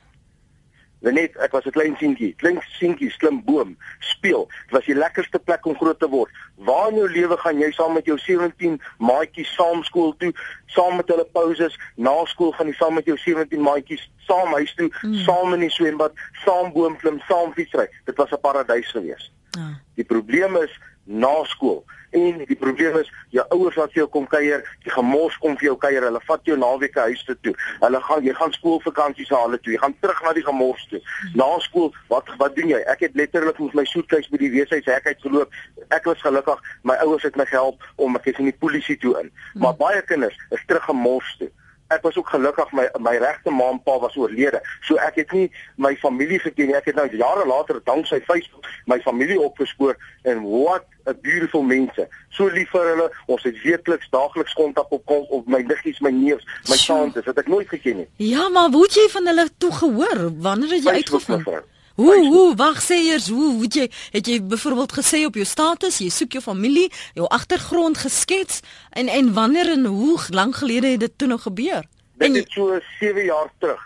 [1.11, 4.47] Net ek was 'n klein seentjie, klein seentjie, slim boom, speel.
[4.65, 6.31] Dit was die lekkerste plek om groot te word.
[6.55, 10.33] Waar in jou lewe gaan jy saam met jou 17 maatjies saam skool toe,
[10.65, 14.73] saam met hulle pauses, na skool gaan jy saam met jou 17 maatjies saam huis
[14.75, 15.13] toe, mm.
[15.13, 16.13] saam in die swembad,
[16.45, 17.87] saam boomklim, saam fietsry.
[18.05, 19.31] Dit was 'n paradys geweest.
[19.51, 19.79] Ja.
[19.95, 21.83] Die probleem is na skool.
[22.15, 25.69] En die probleem is jou ouers wat vir jou kom kuier, die gemors kom vir
[25.69, 27.53] jou kuier, hulle vat jou naweke huis toe toe.
[27.81, 29.73] Hulle gaan jy gaan skoolvakansies haal toe.
[29.75, 31.01] Jy gaan terug na die gemors toe.
[31.35, 32.79] Na skool, wat wat doen jy?
[32.93, 35.61] Ek het letterlik met my soetkies by die weeshuishek uitgeloop.
[35.95, 39.17] Ek was gelukkig, my ouers het my gehelp om ek is in die polisie toe
[39.21, 39.31] in.
[39.59, 41.51] Maar baie kinders is terug gemors toe
[41.87, 44.61] ek was ook gelukkig my my regte ma en pa was oorlede.
[44.81, 46.75] So ek het nie my familie geken nie.
[46.75, 52.07] Ek het nou jare later danksy Facebook my familie opgespoor en what a beautiful mense.
[52.29, 53.07] So lief vir hulle.
[53.25, 57.47] Ons het weekliks daagliks kontak op op my niggies, my neefs, my tantes wat ek
[57.47, 58.11] nooit geken het.
[58.21, 60.29] Ja, maar hoe het jy van hulle toe gehoor?
[60.43, 61.75] Wanneer het jy uitgevind?
[61.97, 65.97] Hoe hoe wag sê eers hoe hoe jy het jy byvoorbeeld gesê op jou status
[65.97, 68.59] jy soek jou familie jou agtergrond geskets
[68.93, 71.87] en en wanneer en hoe lank gelede het dit toe nog gebeur?
[72.21, 73.81] Dit het so 7 jaar terug.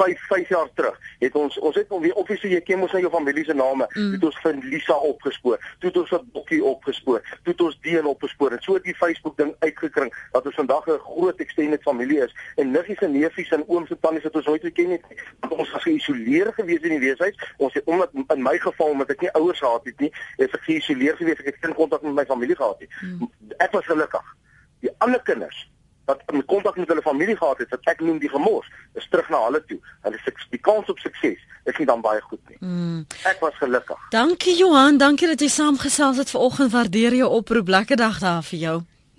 [0.00, 3.12] 5 5 jaar terug het ons ons het weer offisieel jy ken ons nou jou
[3.12, 3.86] familie se name.
[3.94, 4.12] Mm.
[4.16, 8.06] het ons vir Lisa opgespoor toe het ons vir Bokkie opgespoor toe het ons Deen
[8.06, 12.20] opgespoor en so het die Facebook ding uitgekring dat ons vandag 'n groot extended familie
[12.24, 12.34] is.
[12.56, 15.04] En niggies en neefies en ooms en tannies wat ons nooit geken het
[15.48, 17.36] ons was geïsoleer gewees in die weeshuis.
[17.56, 20.68] Ons het omdat in my geval omdat ek nie ouers gehad het nie het ek
[20.68, 21.38] geïsoleer gewees.
[21.38, 22.90] Ek het geen kontak met my familie gehad nie.
[23.02, 23.30] Mm.
[23.56, 24.34] ek was gelukkig.
[24.80, 25.68] Die ander kinders
[26.08, 29.28] wat in kontak met hulle familie gehad het, wat ek noem die gemors, is terug
[29.32, 29.76] na hulle toe.
[30.06, 32.56] Hulle sê die kans op sukses is nie dan baie goed nie.
[32.64, 33.02] Mm.
[33.28, 34.06] Ek was gelukkig.
[34.14, 36.72] Dankie Johan, dankie dat jy saamgesels het vanoggend.
[36.72, 37.68] Waardeer jou oproep.
[37.68, 38.76] Lekker dag daar vir jou.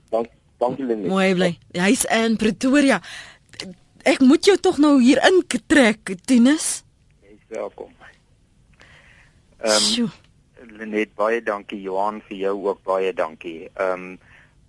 [0.10, 1.12] Dank, dankie Lenie.
[1.12, 1.52] Mooi bly.
[1.78, 2.98] Hy's in Pretoria.
[4.10, 6.80] Ek moet jou tog nou hier intrek, Tinus.
[7.22, 7.94] Jy's welkom.
[9.60, 10.12] Ehm um,
[10.80, 13.70] Lenet, baie dankie Johan vir jou ook baie dankie.
[13.76, 14.20] Ehm um,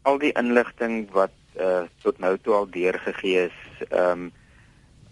[0.09, 3.59] al die inligting wat uh tot nou toe al deurgegee is.
[3.88, 4.33] Ehm um,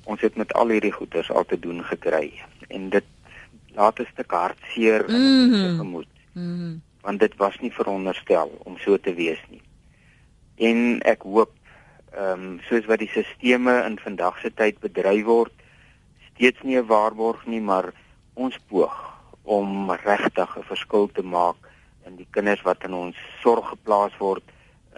[0.09, 2.33] ons het met al hierdie goeders al te doen gekry
[2.69, 3.05] en dit
[3.77, 5.65] laat 'n stuk hartseer in mm -hmm.
[5.65, 6.13] ons gemoed.
[6.33, 6.83] Mm -hmm.
[7.01, 9.63] Want dit was nie veronderstel om so te wees nie.
[10.57, 11.53] En ek hoop
[12.13, 15.53] ehm um, soos wat die sisteme in vandag se tyd bedryf word,
[16.33, 17.93] steeds nie 'n waarborg nie, maar
[18.35, 18.97] ons poog
[19.43, 21.57] om regtig 'n verskil te maak
[22.07, 24.43] in die kinders wat in ons sorg geplaas word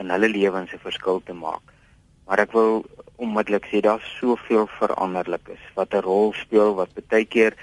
[0.00, 1.64] in hulle lewens 'n verskil te maak.
[2.26, 2.84] Maar ek wil
[3.16, 7.54] onmiddellik sê daar's soveel veranderlikes wat 'n rol speel wat baie keer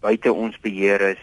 [0.00, 1.22] buite ons beheer is.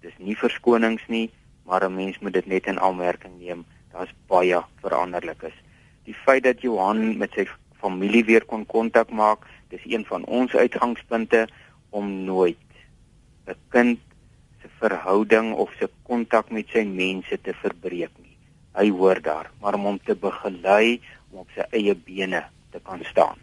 [0.00, 1.30] Dis nie verskonings nie,
[1.66, 3.64] maar 'n mens moet dit net in aanmerking neem.
[3.92, 5.56] Daar's baie veranderlikes.
[6.04, 7.46] Die feit dat Johan met sy
[7.80, 9.46] familie weer kon kontak maak.
[9.68, 11.48] Dis een van ons uitgangspunte
[11.90, 12.56] om nooit
[13.46, 13.98] 'n kind
[14.62, 18.25] se verhouding of se kontak met sy mense te verbreek nie.
[18.76, 23.04] Hy hoor daar, maar om hom te begelei om op sy eie bene te kan
[23.10, 23.40] staan.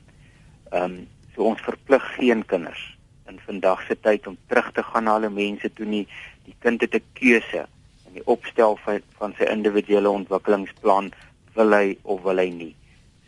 [0.72, 1.02] Ehm um,
[1.34, 2.82] so ons verplig geen kinders
[3.26, 6.04] in vandag se tyd om terug te gaan na hulle mense toe nie.
[6.46, 7.66] Die kind het 'n keuse
[8.08, 11.12] in die opstel van, van sy individuele ontwikkelingsplan
[11.56, 12.76] wil hy of wil hy nie.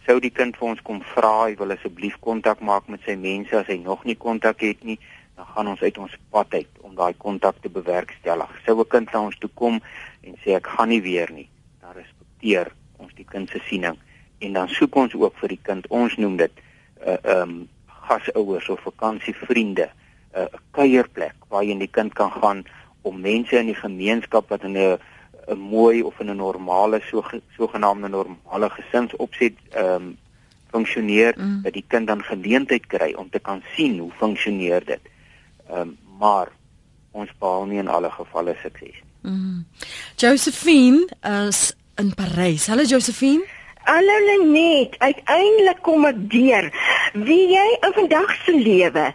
[0.06, 3.58] Sou die kind vir ons kom vra, hy wil asseblief kontak maak met sy mense
[3.58, 5.00] as hy nog nie kontak het nie,
[5.36, 8.52] dan gaan ons uit ons pad uit om daai kontak te bewerkstellig.
[8.66, 9.82] Sou 'n kind na ons toe kom
[10.22, 11.50] en sê ek gaan nie weer nie,
[12.46, 13.98] respekteer ons die kind se siening
[14.40, 17.70] en dan soek ons ook vir die kind, ons noem dit 'n uh, ehm um,
[18.08, 19.90] gasouers of vakansievriende,
[20.34, 22.66] 'n uh, kuierplek waarheen die kind kan gaan
[23.04, 25.00] om mense in die gemeenskap wat in 'n
[25.48, 27.24] 'n mooi of in 'n normale so
[27.58, 30.18] sogenaamde normale gesinsopset ehm um,
[30.72, 31.62] funksioneer mm.
[31.64, 35.02] dat die kind dan geleentheid kry om te kan sien hoe funksioneer dit.
[35.70, 36.48] Ehm um, maar
[37.12, 39.04] ons behaal nie in alle gevalle sukses nie.
[39.26, 39.66] Mm.
[40.16, 41.08] Josephine
[41.48, 42.68] is in Parys.
[42.68, 43.44] Hallo Josephine.
[43.86, 46.68] Hallo Lenet, uiteindelik kom ek deur.
[47.14, 49.06] Wie jy in vandag se lewe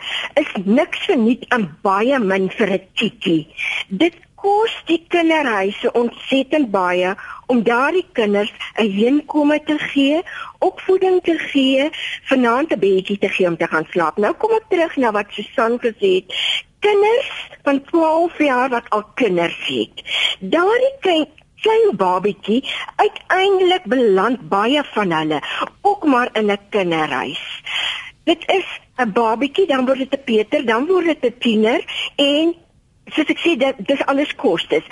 [0.40, 3.48] is niks verniet aan baie min vir 'n titjie.
[3.88, 7.14] Dit kos die kinderhuise ontsettend baie
[7.48, 10.22] om daardie kinders 'n heenkome te gee,
[10.58, 11.90] opvoeding te gee,
[12.30, 14.16] vanaand 'n bedjie te gee om te gaan slaap.
[14.16, 16.32] Nou kom ek terug na wat Susan gesê het.
[16.80, 17.30] Kinders
[17.62, 19.96] van 12 jaar wat al kinders het.
[20.40, 22.64] Daardie kind klein babatjie
[22.96, 25.40] uiteindelik beland baie van hulle
[25.82, 27.62] ook maar in 'n kinderhuis.
[28.24, 31.80] Dit is 'n babatjie, dan word dit 'n Peter, dan word dit 'n tiener
[32.16, 32.54] en
[33.06, 34.84] soos ek sê dit dis alles kostes.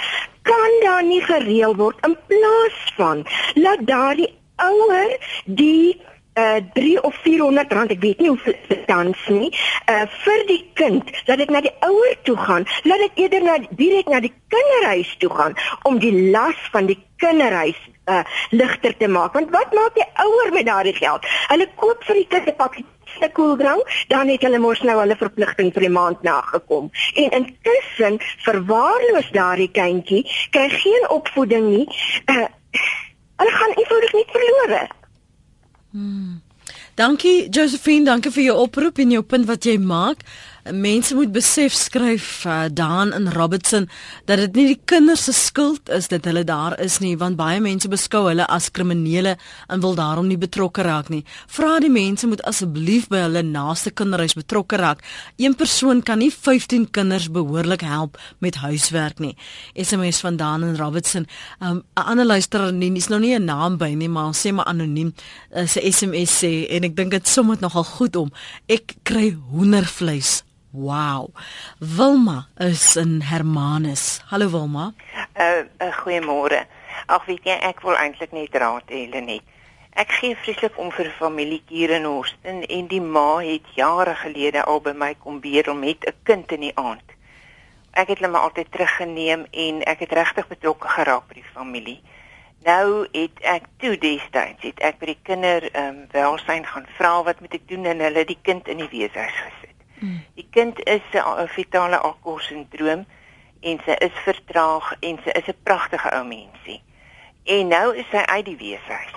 [0.42, 6.00] Kan daar nie gereël word in plaas van laat daardie ouer die
[6.38, 9.50] uh 3 of 400 rand, ek weet nie hoe dit tans nie,
[9.90, 13.58] uh vir die kind, laat dit na die ouer toe gaan, laat dit eerder na
[13.80, 15.56] direk na die kinderhuis toe gaan
[15.88, 19.34] om die las van die kinderhuis uh ligter te maak.
[19.36, 21.26] Want wat maak die ouer met daardie geld?
[21.48, 22.86] Hulle koop vir die kind 'n pakkie
[23.18, 26.90] se koeldrank, dan het hulle mos nou hulle verpligting vir die maand nagekom.
[27.14, 31.88] En intussen verwaarloos daardie kindjie, kry geen opvoeding nie.
[32.26, 32.46] Uh
[33.38, 34.97] hulle gaan eenvoudig net verlore.
[35.98, 36.40] Hmm.
[36.94, 40.22] Dankie Josephine, dankie vir jou oproep en jou punt wat jy maak
[40.72, 43.88] mense moet besef skryf uh, daan in Robertson
[44.24, 47.60] dat dit nie die kinders se skuld is dat hulle daar is nie want baie
[47.60, 49.36] mense beskou hulle as kriminele
[49.68, 51.24] en wil daarom nie betrokke raak nie.
[51.46, 55.04] Vra die mense moet asseblief by hulle naaste kinderhuis betrokke raak.
[55.36, 59.34] Een persoon kan nie 15 kinders behoorlik help met huiswerk nie.
[59.74, 61.26] SMS van daan in Robertson.
[61.60, 64.66] 'n um, Ander luisteraar nie is nou nie 'n naam by nie, maar sê maar
[64.66, 65.14] anoniem.
[65.54, 68.32] Uh, sy SMS sê en ek dink dit som dit nogal goed om.
[68.66, 71.30] Ek kry hoendervleis Wow.
[71.78, 74.20] Wilma is in Hermanus.
[74.26, 74.92] Hallo Wilma.
[75.34, 76.66] Uh, uh goeiemôre.
[77.06, 79.40] Ag weet jy, ek wil eintlik net raad hê net.
[79.96, 84.14] Ek gee vreeslik om vir 'n familietjie hier in Houston en die ma het jare
[84.14, 87.16] gelede al by my kom bedel met 'n kind in die aand.
[87.92, 92.00] Ek het hulle maar altyd teruggeneem en ek het regtig betrokke geraak by die familie.
[92.62, 97.22] Nou het ek toe destyds het ek by die kinder ehm um, welsyn gaan vra
[97.22, 99.67] wat moet ek doen en hulle die kind in die weeshuis gesit.
[100.34, 103.06] Die kind is 'n fetale alkoholsindroom
[103.60, 106.82] en sy is vertraag en sy is 'n pragtige ou mensie.
[107.44, 109.14] En nou is sy uit die weeshuis.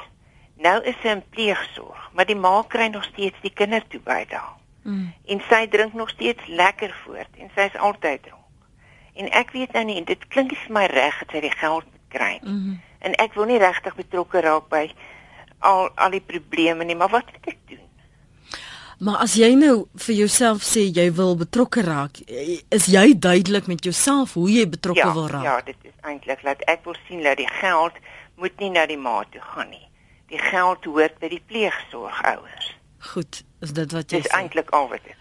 [0.56, 4.26] Nou is sy in pleegsorg, maar die ma kry nog steeds die kinders toe by
[4.30, 4.56] daar.
[4.84, 5.14] Mm.
[5.26, 8.40] En sy drink nog steeds lekker voort en sy is altyd dronk.
[9.14, 12.40] En ek weet nou nie, dit klink vir my reg dat sy die geld kry.
[12.42, 12.82] Mm -hmm.
[13.00, 14.92] En ek wil nie regtig betrokke raak by
[15.60, 17.88] al al die probleme nie, maar wat moet ek doen?
[19.02, 22.20] Maar as jy nou vir jouself sê jy wil betrokke raak,
[22.78, 25.48] is jy duidelik met jouself hoe jy betrokke ja, wil raak?
[25.48, 27.98] Ja, dit is eintlik dat ek wil sien dat die geld
[28.38, 29.88] moet nie na die ma toe gaan nie.
[30.30, 32.70] Die geld hoort by die pleegsorgouers.
[33.10, 34.28] Goed, is dit wat jy sê?
[34.30, 35.18] Dis eintlik al wat ek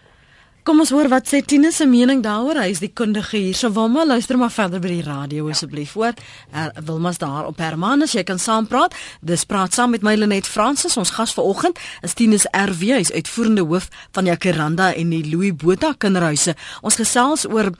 [0.61, 2.59] Kom ons hoor wat sê Tine se mening daaroor.
[2.61, 3.55] Hy is die kundige hier.
[3.57, 5.55] So Wilma, luister maar verder by die radio ja.
[5.55, 6.13] asseblief, hoor.
[6.53, 8.93] Uh, Wilma's daar op Hermanus, jy kan saam praat.
[9.25, 10.99] Dis praat saam met my Lenet Fransis.
[11.01, 15.55] Ons gas vanoggend is Tine se RW, hy's uitvoerende hoof van Jacaranda en die Louis
[15.57, 16.53] Botha kinderhuise.
[16.85, 17.71] Ons gesels oor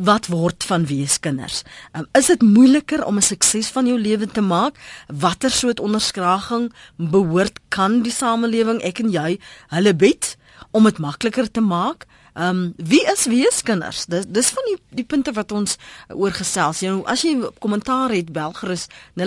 [0.00, 1.60] wat word van weeskinders.
[1.92, 4.80] Um, is dit moeiliker om 'n sukses van jou lewe te maak?
[5.12, 9.36] Watter soort onderskraging behoort kan die samelewing ek en jy
[9.76, 10.38] hulle bied
[10.72, 12.08] om dit makliker te maak?
[12.34, 14.04] Ehm um, wie is weeskinders?
[14.06, 15.76] Dis dis van die die punte wat ons
[16.08, 16.80] oor gesels.
[16.80, 18.86] Jy as jy kommentaar het, bel gerus
[19.18, 19.24] 0891104553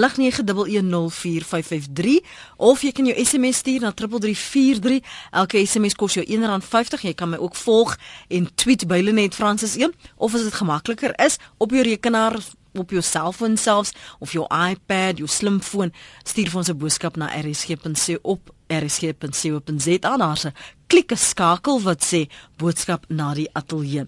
[2.58, 5.04] of jy kan jou SMS stuur na 3343.
[5.32, 7.02] Elke SMS kos jou R1.50.
[7.02, 11.14] Jy kan my ook volg en tweet by Lenet Francis 1 of as dit gemakliker
[11.26, 12.40] is op jou rekenaar
[12.74, 17.28] op jou selfoon selfs of jou iPad, jou slimfoon, stuur vir ons 'n boodskap na
[17.42, 20.54] rsg.co op rsg.co.za daar's 'n
[20.94, 22.28] klikke skakel wat sê
[22.62, 24.06] boodskap na die ateljee.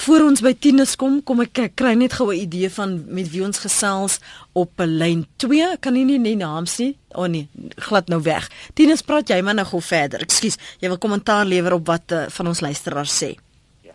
[0.00, 3.42] Voor ons by Tinus kom, kom ek kry net gou 'n idee van met wie
[3.42, 4.18] ons gesels
[4.54, 5.76] op lyn 2.
[5.80, 6.94] Kan nie nie naam sien.
[7.14, 8.48] O oh nee, glad nou weg.
[8.74, 10.20] Tinus, praat jy maar nou gou verder.
[10.20, 13.34] Ekskuus, jy wil kommentaar lewer op wat uh, van ons luisteraars sê.
[13.82, 13.94] Ja.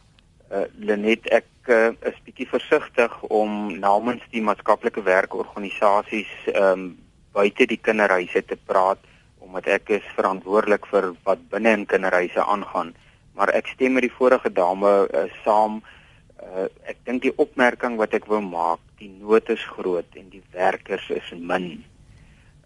[0.51, 6.97] Uh Lenet, ek uh, is bietjie versigtig om namens die maatskaplike werkorganisasies ehm um,
[7.36, 8.99] buite die kinderhuise te praat
[9.55, 12.89] omdat ek is verantwoordelik vir wat binne in kinderhuise aangaan.
[13.39, 15.77] Maar ek stem met die vorige dame uh, saam.
[16.43, 20.43] Uh, ek dink die opmerking wat ek wou maak, die nood is groot en die
[20.51, 21.85] werkers is min.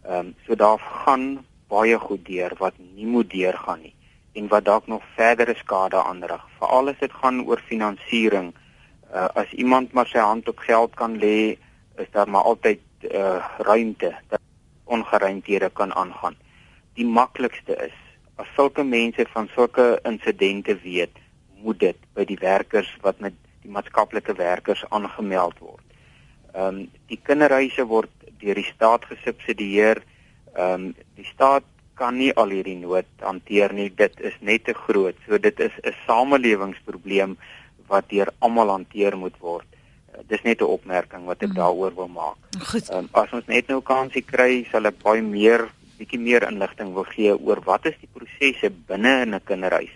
[0.02, 3.94] Ehm um, so daar gaan baie goed deur wat nie moet deurgaan nie
[4.34, 6.42] en wat dalk nog verdere skade aanrig.
[6.58, 8.54] Veral as dit gaan oor finansiering
[9.14, 11.54] uh, as iemand maar sy hand op geld kan lê,
[12.02, 12.82] is daar maar altyd
[13.14, 14.42] uh, ruimte dat
[14.90, 16.38] ongeruimthede kan aangaan.
[17.00, 17.96] Die maklikste is
[18.40, 21.16] as sulke mense van sulke insidente weet,
[21.64, 25.86] moet dit by die werkers wat met die maatskaplike werkers aangemeld word.
[26.54, 26.80] Ehm um,
[27.12, 30.04] die kinderhuise word deur die staat gesubsidieer.
[30.56, 31.68] Ehm um, die staat
[32.00, 33.90] kan nie al hierdie nood hanteer nie.
[33.92, 35.16] Dit is net te groot.
[35.28, 37.38] So dit is 'n samelewingsprobleem
[37.88, 39.68] wat deur almal hanteer moet word.
[40.14, 41.60] Uh, dis net 'n opmerking wat ek mm.
[41.60, 42.40] daaroor wil maak.
[42.92, 47.08] Um, as ons net nou kansie kry, sal ek baie meer bietjie meer inligting wil
[47.12, 49.92] gee oor wat is die prosesse binne in 'n kinderhuis.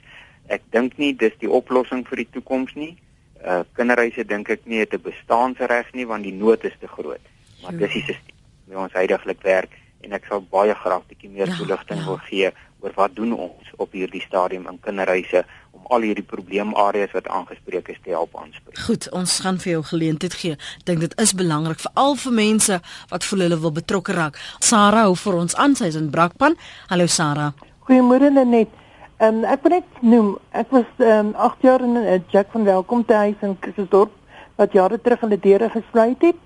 [0.48, 2.98] Ek dink nie dis die oplossing vir die toekoms nie.
[3.44, 7.26] Uh kinderhuise dink ek nie het 'n bestaansreg nie want die nood is te groot.
[7.64, 8.34] Maar dis die stelsel
[8.68, 12.06] wat ons heidaglik werk en ek sal baie graag bietjie meer ja, toelichting ja.
[12.06, 12.52] wil gee
[12.84, 15.46] oor wat doen ons op hierdie stadium in kinderhuise
[15.88, 18.78] al hierdie probleemareas wat aangespreek is te help aanspreek.
[18.86, 20.52] Goed, ons gaan vir jou geleentheid gee.
[20.52, 24.40] Ek dink dit is belangrik vir al vir mense wat voel hulle wil betrokke raak.
[24.60, 26.58] Sarah hou vir ons aan, sy is in Brakpan.
[26.90, 27.54] Hallo Sarah.
[27.88, 28.72] Goeiemôre Lenet.
[29.20, 32.20] Ehm um, ek wil net noem, ek was ehm um, 8 jaar in 'n uh,
[32.32, 34.12] Jack van Welkom te huis in Christendorp
[34.56, 36.40] wat jare terug hulle deure gesluit het.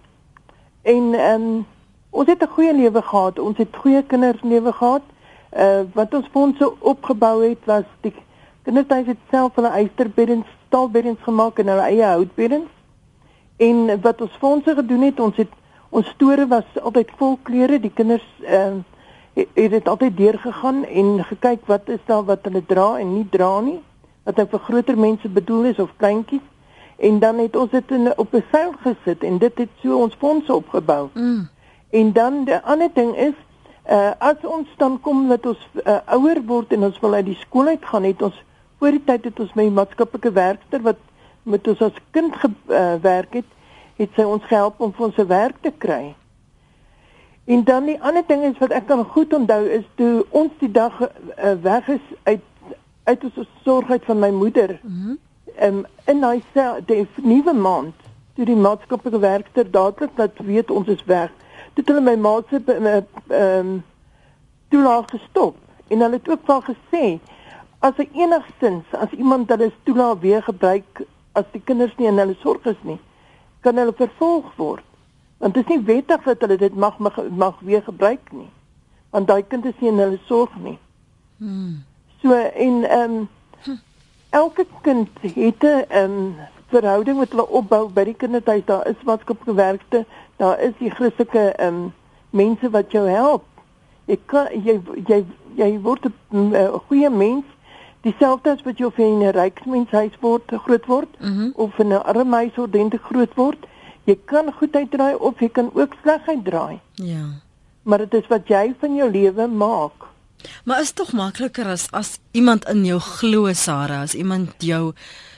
[0.81, 1.65] En ehm um,
[2.09, 3.39] ons het 'n goeie lewe gehad.
[3.39, 5.01] Ons het goeie kinderlewe gehad.
[5.57, 8.13] Uh wat ons fondse opgebou het was die
[8.67, 12.67] Kindertuis het self hulle eysterbeddens, staalbeddens gemaak en hulle eie houtbeddens.
[13.63, 15.53] En wat ons fondse gedoen het, ons het
[15.89, 17.79] ons store was altyd vol kleure.
[17.79, 22.63] Die kinders ehm uh, het dit altyd deurgegaan en gekyk wat is daar wat hulle
[22.65, 23.77] dra en nie dra nie.
[24.27, 26.43] Wat ek vir groter mense bedoel is of kleintjies.
[26.97, 30.17] En dan het ons dit in op 'n seil gesit en dit het so ons
[30.19, 31.07] fondse opgebou.
[31.13, 31.47] Mm.
[31.89, 33.37] En dan die ander ding is
[33.89, 37.39] uh as ons dan kom dat ons uh, ouer word en ons wil uit die
[37.39, 38.43] skool uit gaan, het ons
[38.79, 41.01] voor die tyd het ons my maatskaplike werker wat
[41.43, 43.51] met ons as kind gewerk uh, het,
[43.97, 46.15] het sy ons gehelp om vir ons 'n werk te kry.
[47.45, 50.71] En dan die ander ding is wat ek kan goed onthou is toe ons die
[50.71, 52.43] dag uh, weg is uit
[53.03, 54.79] uit ons sorgheid van my moeder.
[54.83, 55.07] Mhm.
[55.07, 55.19] Mm
[55.61, 57.95] um, en hy sê die nuwe maand
[58.35, 61.31] toe die maatskaplike werker dadelik dat weet ons is weg.
[61.73, 62.99] Toe hulle my maat se ehm
[63.39, 63.83] um,
[64.69, 65.55] toelaag gestop
[65.87, 67.03] en hulle het ook wel gesê
[67.87, 71.05] as hy enigstens as iemand hulle toelaat weer gebruik
[71.39, 72.97] as die kinders nie in hulle sorg is nie,
[73.63, 74.85] kan hulle vervolg word.
[75.37, 78.49] Want dit is nie wettig dat hulle dit mag mag, mag weer gebruik nie.
[79.13, 80.77] Want daai kind is nie in hulle sorg nie.
[81.37, 81.83] Hmm.
[82.23, 83.79] So en ehm um,
[84.29, 86.35] elke kind het 'n ehm um,
[86.73, 88.67] verhouding wat hulle opbou by die kindertyd.
[88.67, 91.93] Daar is maatskaplike werkte, daar is die Christelike ehm um,
[92.29, 93.45] mense wat jou help.
[94.05, 97.45] Jy kan jy jy jy word 'n uh, goeie mens
[98.07, 101.51] dieselfde as wat jy of jy in 'n ryksmenshuis word groot word mm -hmm.
[101.55, 103.67] of in 'n arme huis ordentlik groot word,
[104.05, 106.79] jy kan goed uitdraai of jy kan ook sleg uitdraai.
[106.95, 107.25] Ja.
[107.83, 110.07] Maar dit is wat jy van jou lewe maak.
[110.63, 114.93] Maar is tog makliker as as iemand in jou glo Sarah, as iemand jou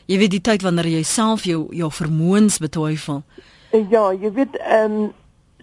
[0.05, 3.23] jy weet die tyd wanneer jy self jou jou vermoëns betwyfel.
[3.89, 5.13] Ja, jy weet ehm um,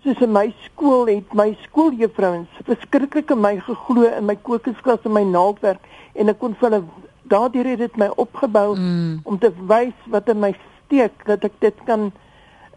[0.07, 5.17] soos in my skool het my skooljuffrouens verskriklik in my geglo in my kokesklas en
[5.17, 5.83] my naaldwerk
[6.17, 6.83] en ek kon vir hulle
[7.31, 9.21] daardeur het dit my opgebou mm.
[9.25, 10.53] om te wys wat in my
[10.85, 12.11] steek dat ek dit kan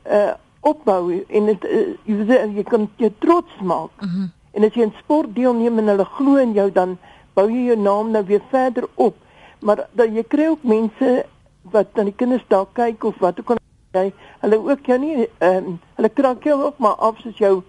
[0.06, 3.94] uh opbou en dit uh, jy, jy kan jy trots maak.
[4.02, 4.32] Mm -hmm.
[4.52, 6.98] En as jy in sport deelneem en hulle glo in jou dan
[7.34, 9.16] bou jy jou naam nou weer verder op.
[9.60, 11.26] Maar dan jy kry ook mense
[11.62, 13.58] wat aan die kinders daar kyk of wat ook al
[13.92, 17.64] jy hulle ook jou nie ehm um, hulle kraak jou ook maar af soos jou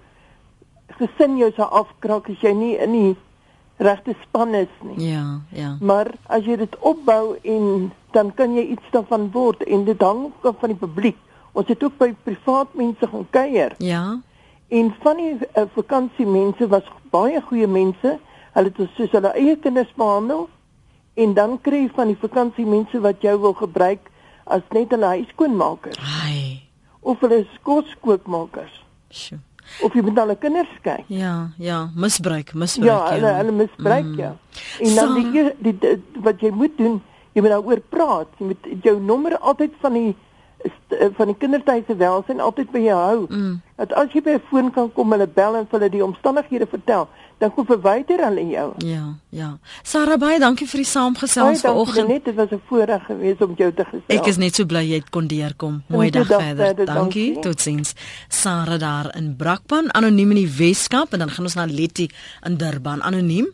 [0.98, 3.16] gesin jou sou afkraak as jy nie in die
[3.80, 5.08] regte span is nie.
[5.10, 5.76] Ja, ja.
[5.80, 10.28] Maar as jy dit opbou en dan kan jy iets daarvan word en dit hang
[10.42, 11.16] ook van die publiek.
[11.52, 13.74] Ons het ook by privaat mense gaan kuier.
[13.78, 14.20] Ja.
[14.68, 18.18] En van die uh, vakansiemense was baie goeie mense.
[18.54, 20.48] Hulle het soos hulle eie kinders behandel
[21.14, 24.10] en dan kry jy van die vakansiemense wat jou wil gebruik
[24.44, 25.98] as net hulle huiskoonmakers.
[26.24, 26.62] Ai.
[27.00, 28.82] Of hulle skoolskoopmakers.
[29.08, 29.40] Sjoe.
[29.84, 31.04] Of jy moet na hulle kinders kyk.
[31.12, 32.90] Ja, ja, misbruik, misbruik.
[32.90, 34.18] Ja, hulle hulle misbruik mm.
[34.18, 34.32] ja.
[34.80, 36.98] En dan die, die, die wat jy moet doen,
[37.32, 38.34] jy moet daaroor praat.
[38.38, 40.10] Jy moet jou nommer altyd van die
[41.16, 43.18] van die kindertydse welsyn altyd by jou hou.
[43.28, 43.60] Mm.
[43.80, 47.08] Dat as jy by 'n foon kan kom, hulle bel en hulle die omstandighede vertel,
[47.38, 48.72] dan kom verwyder hulle jou.
[48.78, 49.58] Ja, ja.
[49.82, 52.08] Sarah baie dankie vir die saamgesels vanoggend.
[52.08, 54.20] Net dit was 'n voorreg geweest om jou te gesels.
[54.20, 55.82] Ek is net so bly jy kon deurkom.
[55.86, 56.66] Mooi dag, dag verder.
[56.66, 56.86] verder.
[56.86, 57.34] Dankie.
[57.34, 57.42] dankie.
[57.42, 57.94] Totsiens.
[58.28, 62.08] Sarah daar in Brakpan, anoniem in die Weskaap en dan gaan ons na Letty
[62.42, 63.48] in Durban, anoniem.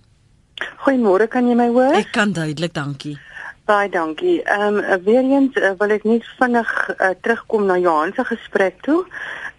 [0.87, 1.93] Goeiemôre, kan jy my hoor?
[1.93, 3.19] Ek kan duidelik, dankie.
[3.67, 4.43] Baie dankie.
[4.43, 8.77] Ehm um, weer eens uh, wil ek net vinnig uh, terugkom na Johan se gesprek
[8.87, 9.01] toe.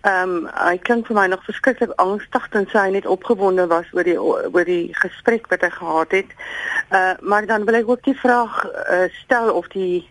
[0.07, 4.07] Ehm um, hy klink vir my nog verskriklik angstig en sy net opgewonde was oor
[4.07, 6.31] die oor die gesprek wat hy gehad het.
[6.87, 10.07] Uh maar dan wil ek ook die vraag uh, stel of die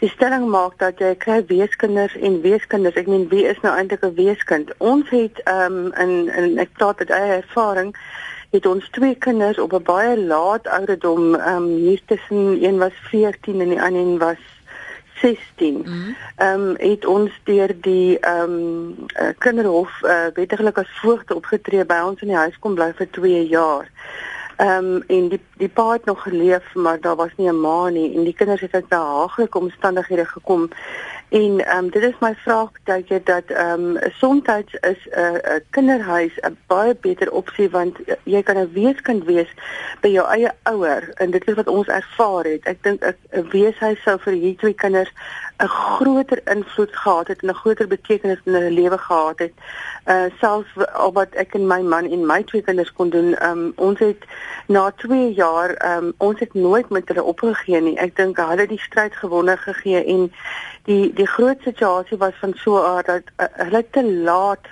[0.00, 2.96] die stelling maak dat jy kry weeskinders en weeskinders.
[2.96, 4.72] Ek meen wie is nou eintlik 'n weeskind?
[4.78, 7.92] Ons het ehm um, in in ek praat uit ervaring
[8.56, 12.96] het ons twee kinders op 'n baie laat ouderdom, ehm um, hier tussen een was
[13.10, 14.42] 14 en die ander een was
[15.14, 15.76] 16.
[15.78, 16.14] Mhm.
[16.36, 21.34] Ehm mm um, het ons deur die ehm um, uh, kinderhof uh, wettiglik as voogte
[21.34, 23.90] opgetree by ons in die huis kom bly vir 2 jaar.
[24.56, 27.88] Ehm um, en die die pa het nog geleef, maar daar was nie 'n ma
[27.88, 30.68] nie en die kinders het uit behaaglike omstandighede gekom
[31.28, 34.42] En ehm um, dit is my vraag baie dat ehm um, soms
[34.80, 39.50] is 'n uh, 'n kinderhuis 'n baie beter opsie want jy kan 'n weeskind wees
[40.00, 42.64] by jou eie ouer en dit is wat ons ervaar het.
[42.64, 45.12] Ek dink 'n weeshuis sou vir hierdie twee kinders
[45.58, 49.52] 'n groter invloed gehad het en 'n groter betekenis in hulle lewe gehad het.
[50.06, 53.72] Uh selfs al wat ek en my man en my twee kinders kon doen, um,
[53.76, 54.24] ons het
[54.66, 57.98] na 2 jaar um, ons het nooit met hulle opgegee nie.
[57.98, 60.32] Ek dink hulle het die stryd gewonne gegee en
[60.82, 64.66] die die groot situasie was van so 'n aard dat uh, hulle te laat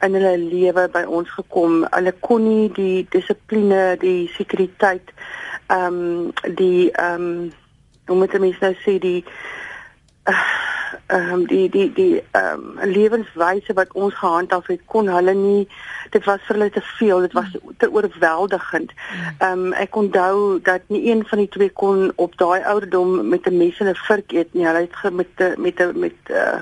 [0.00, 1.86] in hulle lewe by ons gekom.
[1.90, 5.12] Hulle kon nie die dissipline, die sekuriteit
[5.66, 7.52] ehm um, die ehm um,
[8.06, 9.24] hoe moet ek nou sê die
[10.24, 15.68] ehm um, die die die ehm um, lewenswyse wat ons gehandhaaf het kon hulle nie
[16.10, 18.92] dit was vir hulle te veel dit was te oorweldigend.
[19.38, 23.46] Ehm um, ek onthou dat nie een van die twee kon op daai ouderdom met
[23.46, 24.66] 'n mes en 'n vurk eet nie.
[24.66, 26.60] Hulle het met met met, met uh,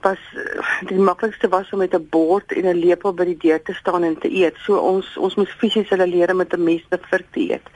[0.00, 0.18] was
[0.86, 4.02] die maklikste was om met 'n bord en 'n lepel by die deur te staan
[4.02, 4.56] en te eet.
[4.56, 7.66] So ons ons moes fisies hulle leer met 'n mes te vir te eet.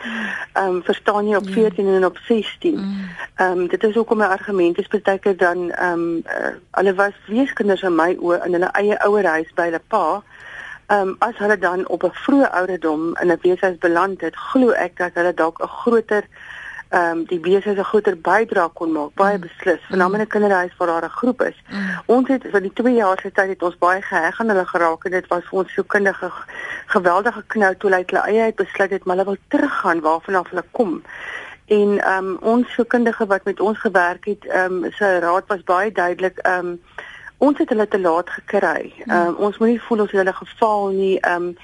[0.53, 1.97] Ehm um, verstaan jy op 14 ja.
[1.97, 2.75] en op 16.
[3.37, 6.55] Ehm um, dit is ook om 'n argument is baie keer dan ehm um, uh,
[6.71, 10.23] hulle was weeskinders in my oë in hulle eie ouerhuis by hulle pa.
[10.87, 14.71] Ehm um, as hulle dan op 'n vroeë ouderdom in 'n weeshuis beland het, glo
[14.71, 16.25] ek dat hulle dalk 'n groter
[16.93, 19.45] ehm um, die besigheid 'n groter bydrae kon maak, baie mm.
[19.47, 21.59] beslis, veral in 'n kinderhuis waar daar 'n groep is.
[21.71, 22.01] Mm.
[22.07, 25.05] Ons het vir die 2 jaar se tyd het ons baie geheg aan hulle geraak
[25.05, 26.31] en dit was vir ons so kundige
[26.87, 30.65] geweldige knou toe hulle eie uit besluit het maar hulle wil teruggaan waarvan af hulle
[30.71, 31.03] kom.
[31.67, 35.47] En ehm um, ons so kundige wat met ons gewerk het, ehm um, sy raad
[35.47, 36.81] was baie duidelik ehm um,
[37.39, 38.93] ons het hulle te laat gekry.
[39.05, 39.13] Mm.
[39.13, 41.21] Ehm um, ons moenie voel ons het hulle gefaal nie.
[41.21, 41.57] Ehm um,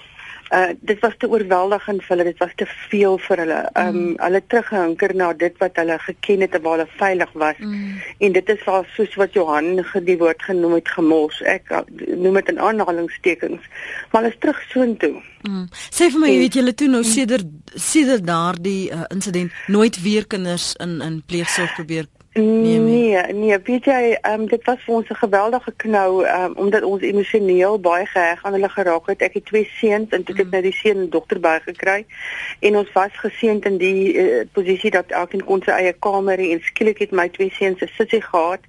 [0.51, 4.15] uh dit was te oorweldigend vir hulle dit was te veel vir hulle um mm.
[4.23, 8.01] hulle teruggehinker na dit wat hulle geken het en waar hulle veilig was mm.
[8.27, 11.83] en dit is al soos wat Johan die woord genoem het gemors ek uh,
[12.17, 13.69] noem dit in aanhalingstekens
[14.11, 15.67] maar hulle is terug soontoe mm.
[15.91, 20.27] sê vir my en, weet julle toe nou sedert sedert daardie uh, insident nooit weer
[20.27, 22.09] kinders in in pleegsorg probeer
[22.41, 26.83] Nee, nee, nee, weet jy, um, dit was vir ons 'n geweldige knou um, omdat
[26.83, 29.23] ons emosioneel baie geheg aan hulle geraak het.
[29.23, 30.51] Ek het twee seuns en toe het ek mm.
[30.51, 32.07] nou die seun en dogter by gekry
[32.61, 36.53] en ons was geseënd in die uh, posisie dat elkeen kon sy eie kamer hê
[36.55, 38.63] en skielik het my twee seuns 'n sussie gehad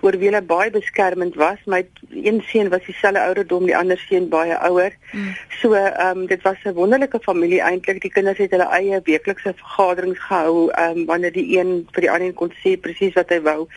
[0.00, 1.58] oor wie hulle baie beskermend was.
[1.66, 4.92] My een seun was dieselfde ouderdom, die ander seun baie ouer.
[5.12, 5.34] Mm.
[5.60, 8.00] So, ehm um, dit was 'n wonderlike familie eintlik.
[8.00, 12.10] Die kinders het hulle eie weeklikse vergaderings gehou, ehm um, wanneer die een vir die
[12.10, 13.68] ander kon sê presies wat hy wou,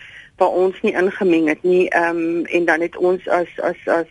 [0.42, 1.86] waar ons nie ingemeng het nie.
[1.90, 4.10] Ehm um, en dan het ons as as as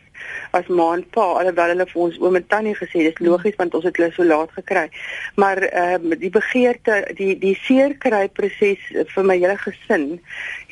[0.50, 3.74] as ma en pa alhoewel hulle vir ons oom en tannie gesê dis logies want
[3.74, 4.86] ons het hulle so laat gekry.
[5.34, 10.06] Maar ehm uh, die begeerte die die seerkry proses vir my hele gesin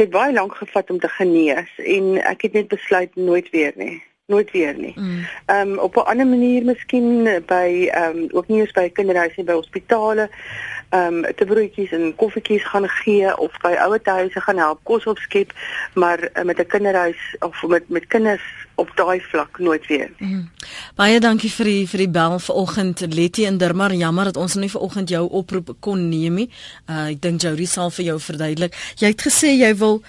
[0.00, 3.96] het baie lank gevat om te genees en ek het net besluit nooit weer nie
[4.28, 4.92] nooit weer nie.
[4.96, 5.26] Mm.
[5.46, 5.72] Ehm mm.
[5.72, 9.52] um, op 'n ander manier miskien by ehm um, ook nie eens by kinderhuise by
[9.52, 10.30] hospitale
[10.88, 15.04] ehm um, te broodjies en koffietjies gaan gee of by ouer huise gaan help kos
[15.04, 15.52] opskep,
[15.94, 18.42] maar uh, met 'n kinderhuis of met met kinders
[18.74, 20.10] op daai vlak nooit weer.
[20.18, 20.50] Mm.
[20.94, 23.94] Baie dankie vir die vir die bel vanoggend Letty en Dirmar.
[23.94, 26.50] Jammer dat ons nie vanoggend jou oproep kon neem nie.
[26.90, 28.74] Uh, ek dink Jody sal vir jou verduidelik.
[28.96, 30.02] Jy het gesê jy wil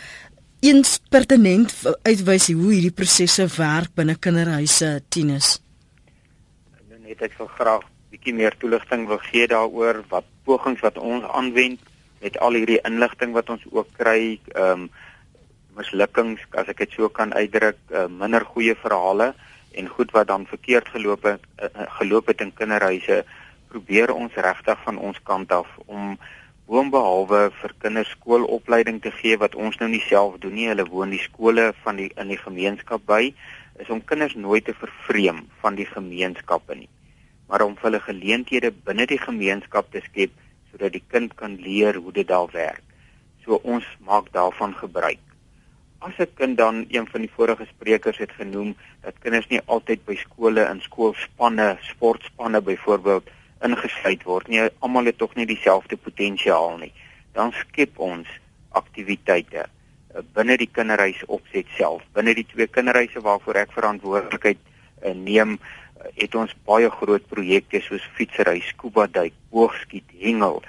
[0.59, 1.71] eens pertinent
[2.03, 5.57] uitwys hoe hierdie prosesse werk binne kinderhuise tieners.
[6.99, 11.79] Net ek wil graag bietjie meer toelichting wil gee daaroor wat pogings wat ons aanwend
[12.19, 14.89] met al hierdie inligting wat ons ook kry, ehm um,
[15.79, 19.29] mislukkings as ek dit so kan uitdruk, uh, minder goeie verhale
[19.79, 23.21] en goed wat dan verkeerd geloop het uh, geloop het in kinderhuise,
[23.71, 26.17] probeer ons regtig van ons kant af om
[26.69, 31.09] boonbehalwe vir kinders skoolopleiding te gee wat ons nou nie self doen nie, hulle woon
[31.15, 33.31] die skole van die in die gemeenskap by,
[33.81, 36.89] is om kinders nooit te vervreem van die gemeenskappe nie,
[37.49, 40.35] maar om hulle geleenthede binne die gemeenskap te skep
[40.69, 42.85] sodat die kind kan leer hoe dit daar werk.
[43.41, 45.23] So ons maak daarvan gebruik.
[46.05, 50.05] As 'n kind dan een van die vorige sprekers het genoem dat kinders nie altyd
[50.05, 53.25] by skole in skoolspanne, sportspanne byvoorbeeld
[53.65, 54.61] ingesluit word nie.
[54.79, 56.93] Almal het tog nie dieselfde potensiaal nie.
[57.35, 58.27] Dan skep ons
[58.77, 62.03] aktiwiteite uh, binne die kinderhuis opset self.
[62.17, 65.75] Binne die twee kinderhuise waarvoor ek verantwoordelikheid uh, neem, uh,
[66.15, 70.61] het ons baie groot projekte soos fietsry, scuba duik, boogskiet, hengel.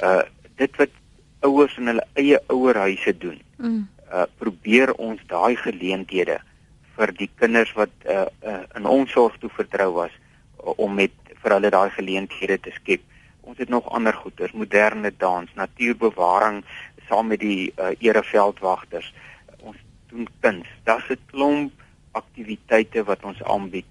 [0.00, 0.22] Uh
[0.60, 0.92] dit wat
[1.48, 3.38] ouers in hulle eie ouerhuise doen.
[3.56, 3.86] Mm.
[4.12, 6.36] Uh probeer ons daai geleenthede
[6.96, 11.14] vir die kinders wat uh, uh in ons sorg toe vertrou was uh, om met
[11.42, 13.02] vir hulle daai geleenthede te skep.
[13.40, 16.64] Ons het nog ander goeders, moderne dans, natuurbewaring
[17.08, 19.12] saam met die uh, ereveldwagters.
[19.60, 19.78] Ons
[20.10, 20.68] doen kuns.
[20.84, 21.72] Daar's 'n klomp
[22.12, 23.86] aktiwiteite wat ons aanbied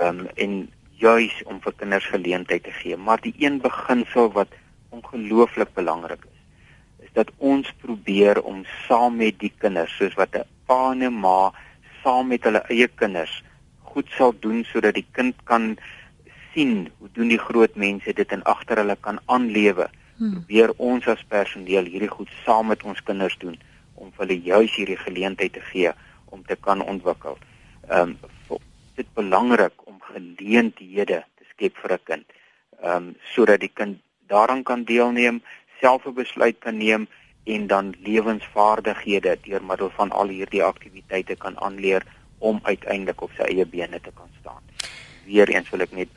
[0.00, 2.96] um, en juis om vir kinders geleentheid te gee.
[2.96, 4.48] Maar die een beginsel wat
[4.90, 6.40] ongelooflik belangrik is,
[7.06, 11.20] is dat ons probeer om saam met die kinders, soos wat 'n pa en 'n
[11.20, 11.52] ma
[12.02, 13.42] saam met hulle eie kinders
[13.82, 15.76] goed sal doen sodat die kind kan
[16.52, 19.88] sien hoe doen die groot mense dit en agter hulle kan aanlewe.
[20.16, 20.32] Hmm.
[20.32, 23.58] Probeer ons as personeel hierdie goed saam met ons kinders doen
[23.94, 25.92] om hulle juis hierdie geleentheid te gee
[26.34, 27.38] om te kan ontwikkel.
[27.88, 28.58] Ehm um,
[28.98, 32.26] dit belangrik om geleenthede te skep vir 'n kind.
[32.82, 35.42] Ehm um, sodat die kind daaraan kan deelneem,
[35.80, 37.06] self 'n besluit kan neem
[37.44, 42.02] en dan lewensvaardighede deur middel van al hierdie aktiwiteite kan aanleer
[42.38, 44.62] om uiteindelik op sy eie bene te kan staan.
[45.26, 46.08] Weereens wil ek net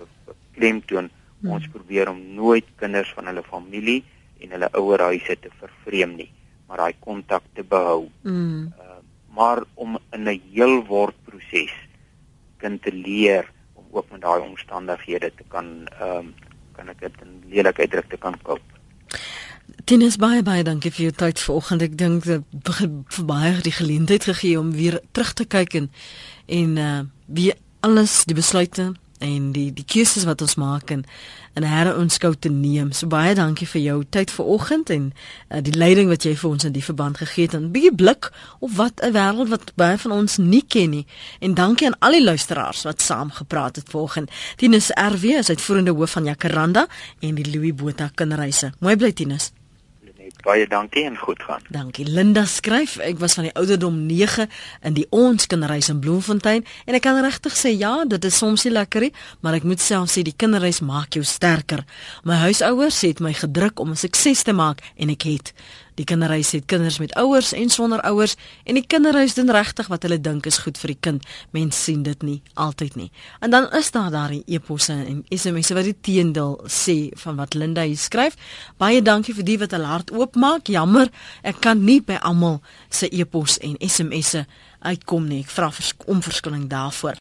[0.62, 1.55] klemtoon hmm.
[1.57, 4.03] ons probeer om nooit kinders van hulle familie
[4.41, 6.30] en hulle ouerhuise te vervreem nie
[6.72, 8.05] maar daai kontak te behou.
[8.24, 8.72] Hmm.
[8.80, 8.99] Uh,
[9.36, 11.74] maar om in 'n heel word proses
[12.57, 16.34] kind te leer om ook met daai omstandighede te kan ehm um,
[16.72, 18.62] kan ek dit in lelike uitdruk te kan koop.
[19.84, 21.82] Tinus baie baie dankie vir jou tyd vanoggend.
[21.82, 22.43] Ek dink dit
[23.09, 25.91] vir baie die geleentheid gegee om weer terug te kyk en
[26.47, 31.05] en uh wie alles die besluite en die die keuses wat ons maak en
[31.59, 32.93] en herre ons skou te neem.
[32.95, 36.67] So baie dankie vir jou tyd vanoggend en uh, die leiding wat jy vir ons
[36.69, 37.55] in die verband gegee het.
[37.59, 41.05] 'n Bietjie blik op wat 'n wêreld wat baie van ons nie ken nie.
[41.39, 44.32] En dankie aan al die luisteraars wat saam gepraat het vanoggend.
[44.55, 46.88] Tinus RW is uitvoerende hoof van Jacaranda
[47.19, 48.72] en die Louis Botha kinderreise.
[48.80, 49.51] Mooi bly Tinus.
[50.43, 51.61] Baie dankie en goed gaan.
[51.69, 52.05] Dankie.
[52.05, 54.47] Linda skryf, ek was van die ouderdom 9
[54.88, 58.65] in die ons kinderreis in Bloemfontein en ek kan regtig sê ja, dit is soms
[58.65, 59.11] nie lekker nie,
[59.41, 61.86] maar ek moet self sê die kinderreis maak jou sterker.
[62.24, 65.53] My huisouers het my gedruk om 'n sukses te maak en ek het.
[66.01, 68.33] Die kinderhuis het kinders met ouers en sonder ouers
[68.65, 71.27] en die kinderhuis doen regtig wat hulle dink is goed vir die kind.
[71.53, 73.09] Mense sien dit nie altyd nie.
[73.45, 77.85] En dan is daar daai eposse en SMS'e wat die teendeel sê van wat Linda
[77.85, 78.37] hier skryf.
[78.81, 80.73] Baie dankie vir die wat hulle hart oopmaak.
[80.73, 81.11] Jammer,
[81.45, 84.47] ek kan nie by almal se epos en SMS'e
[84.81, 85.43] uitkom nie.
[85.45, 85.69] Ek vra
[86.09, 87.19] om verskoning daarvoor.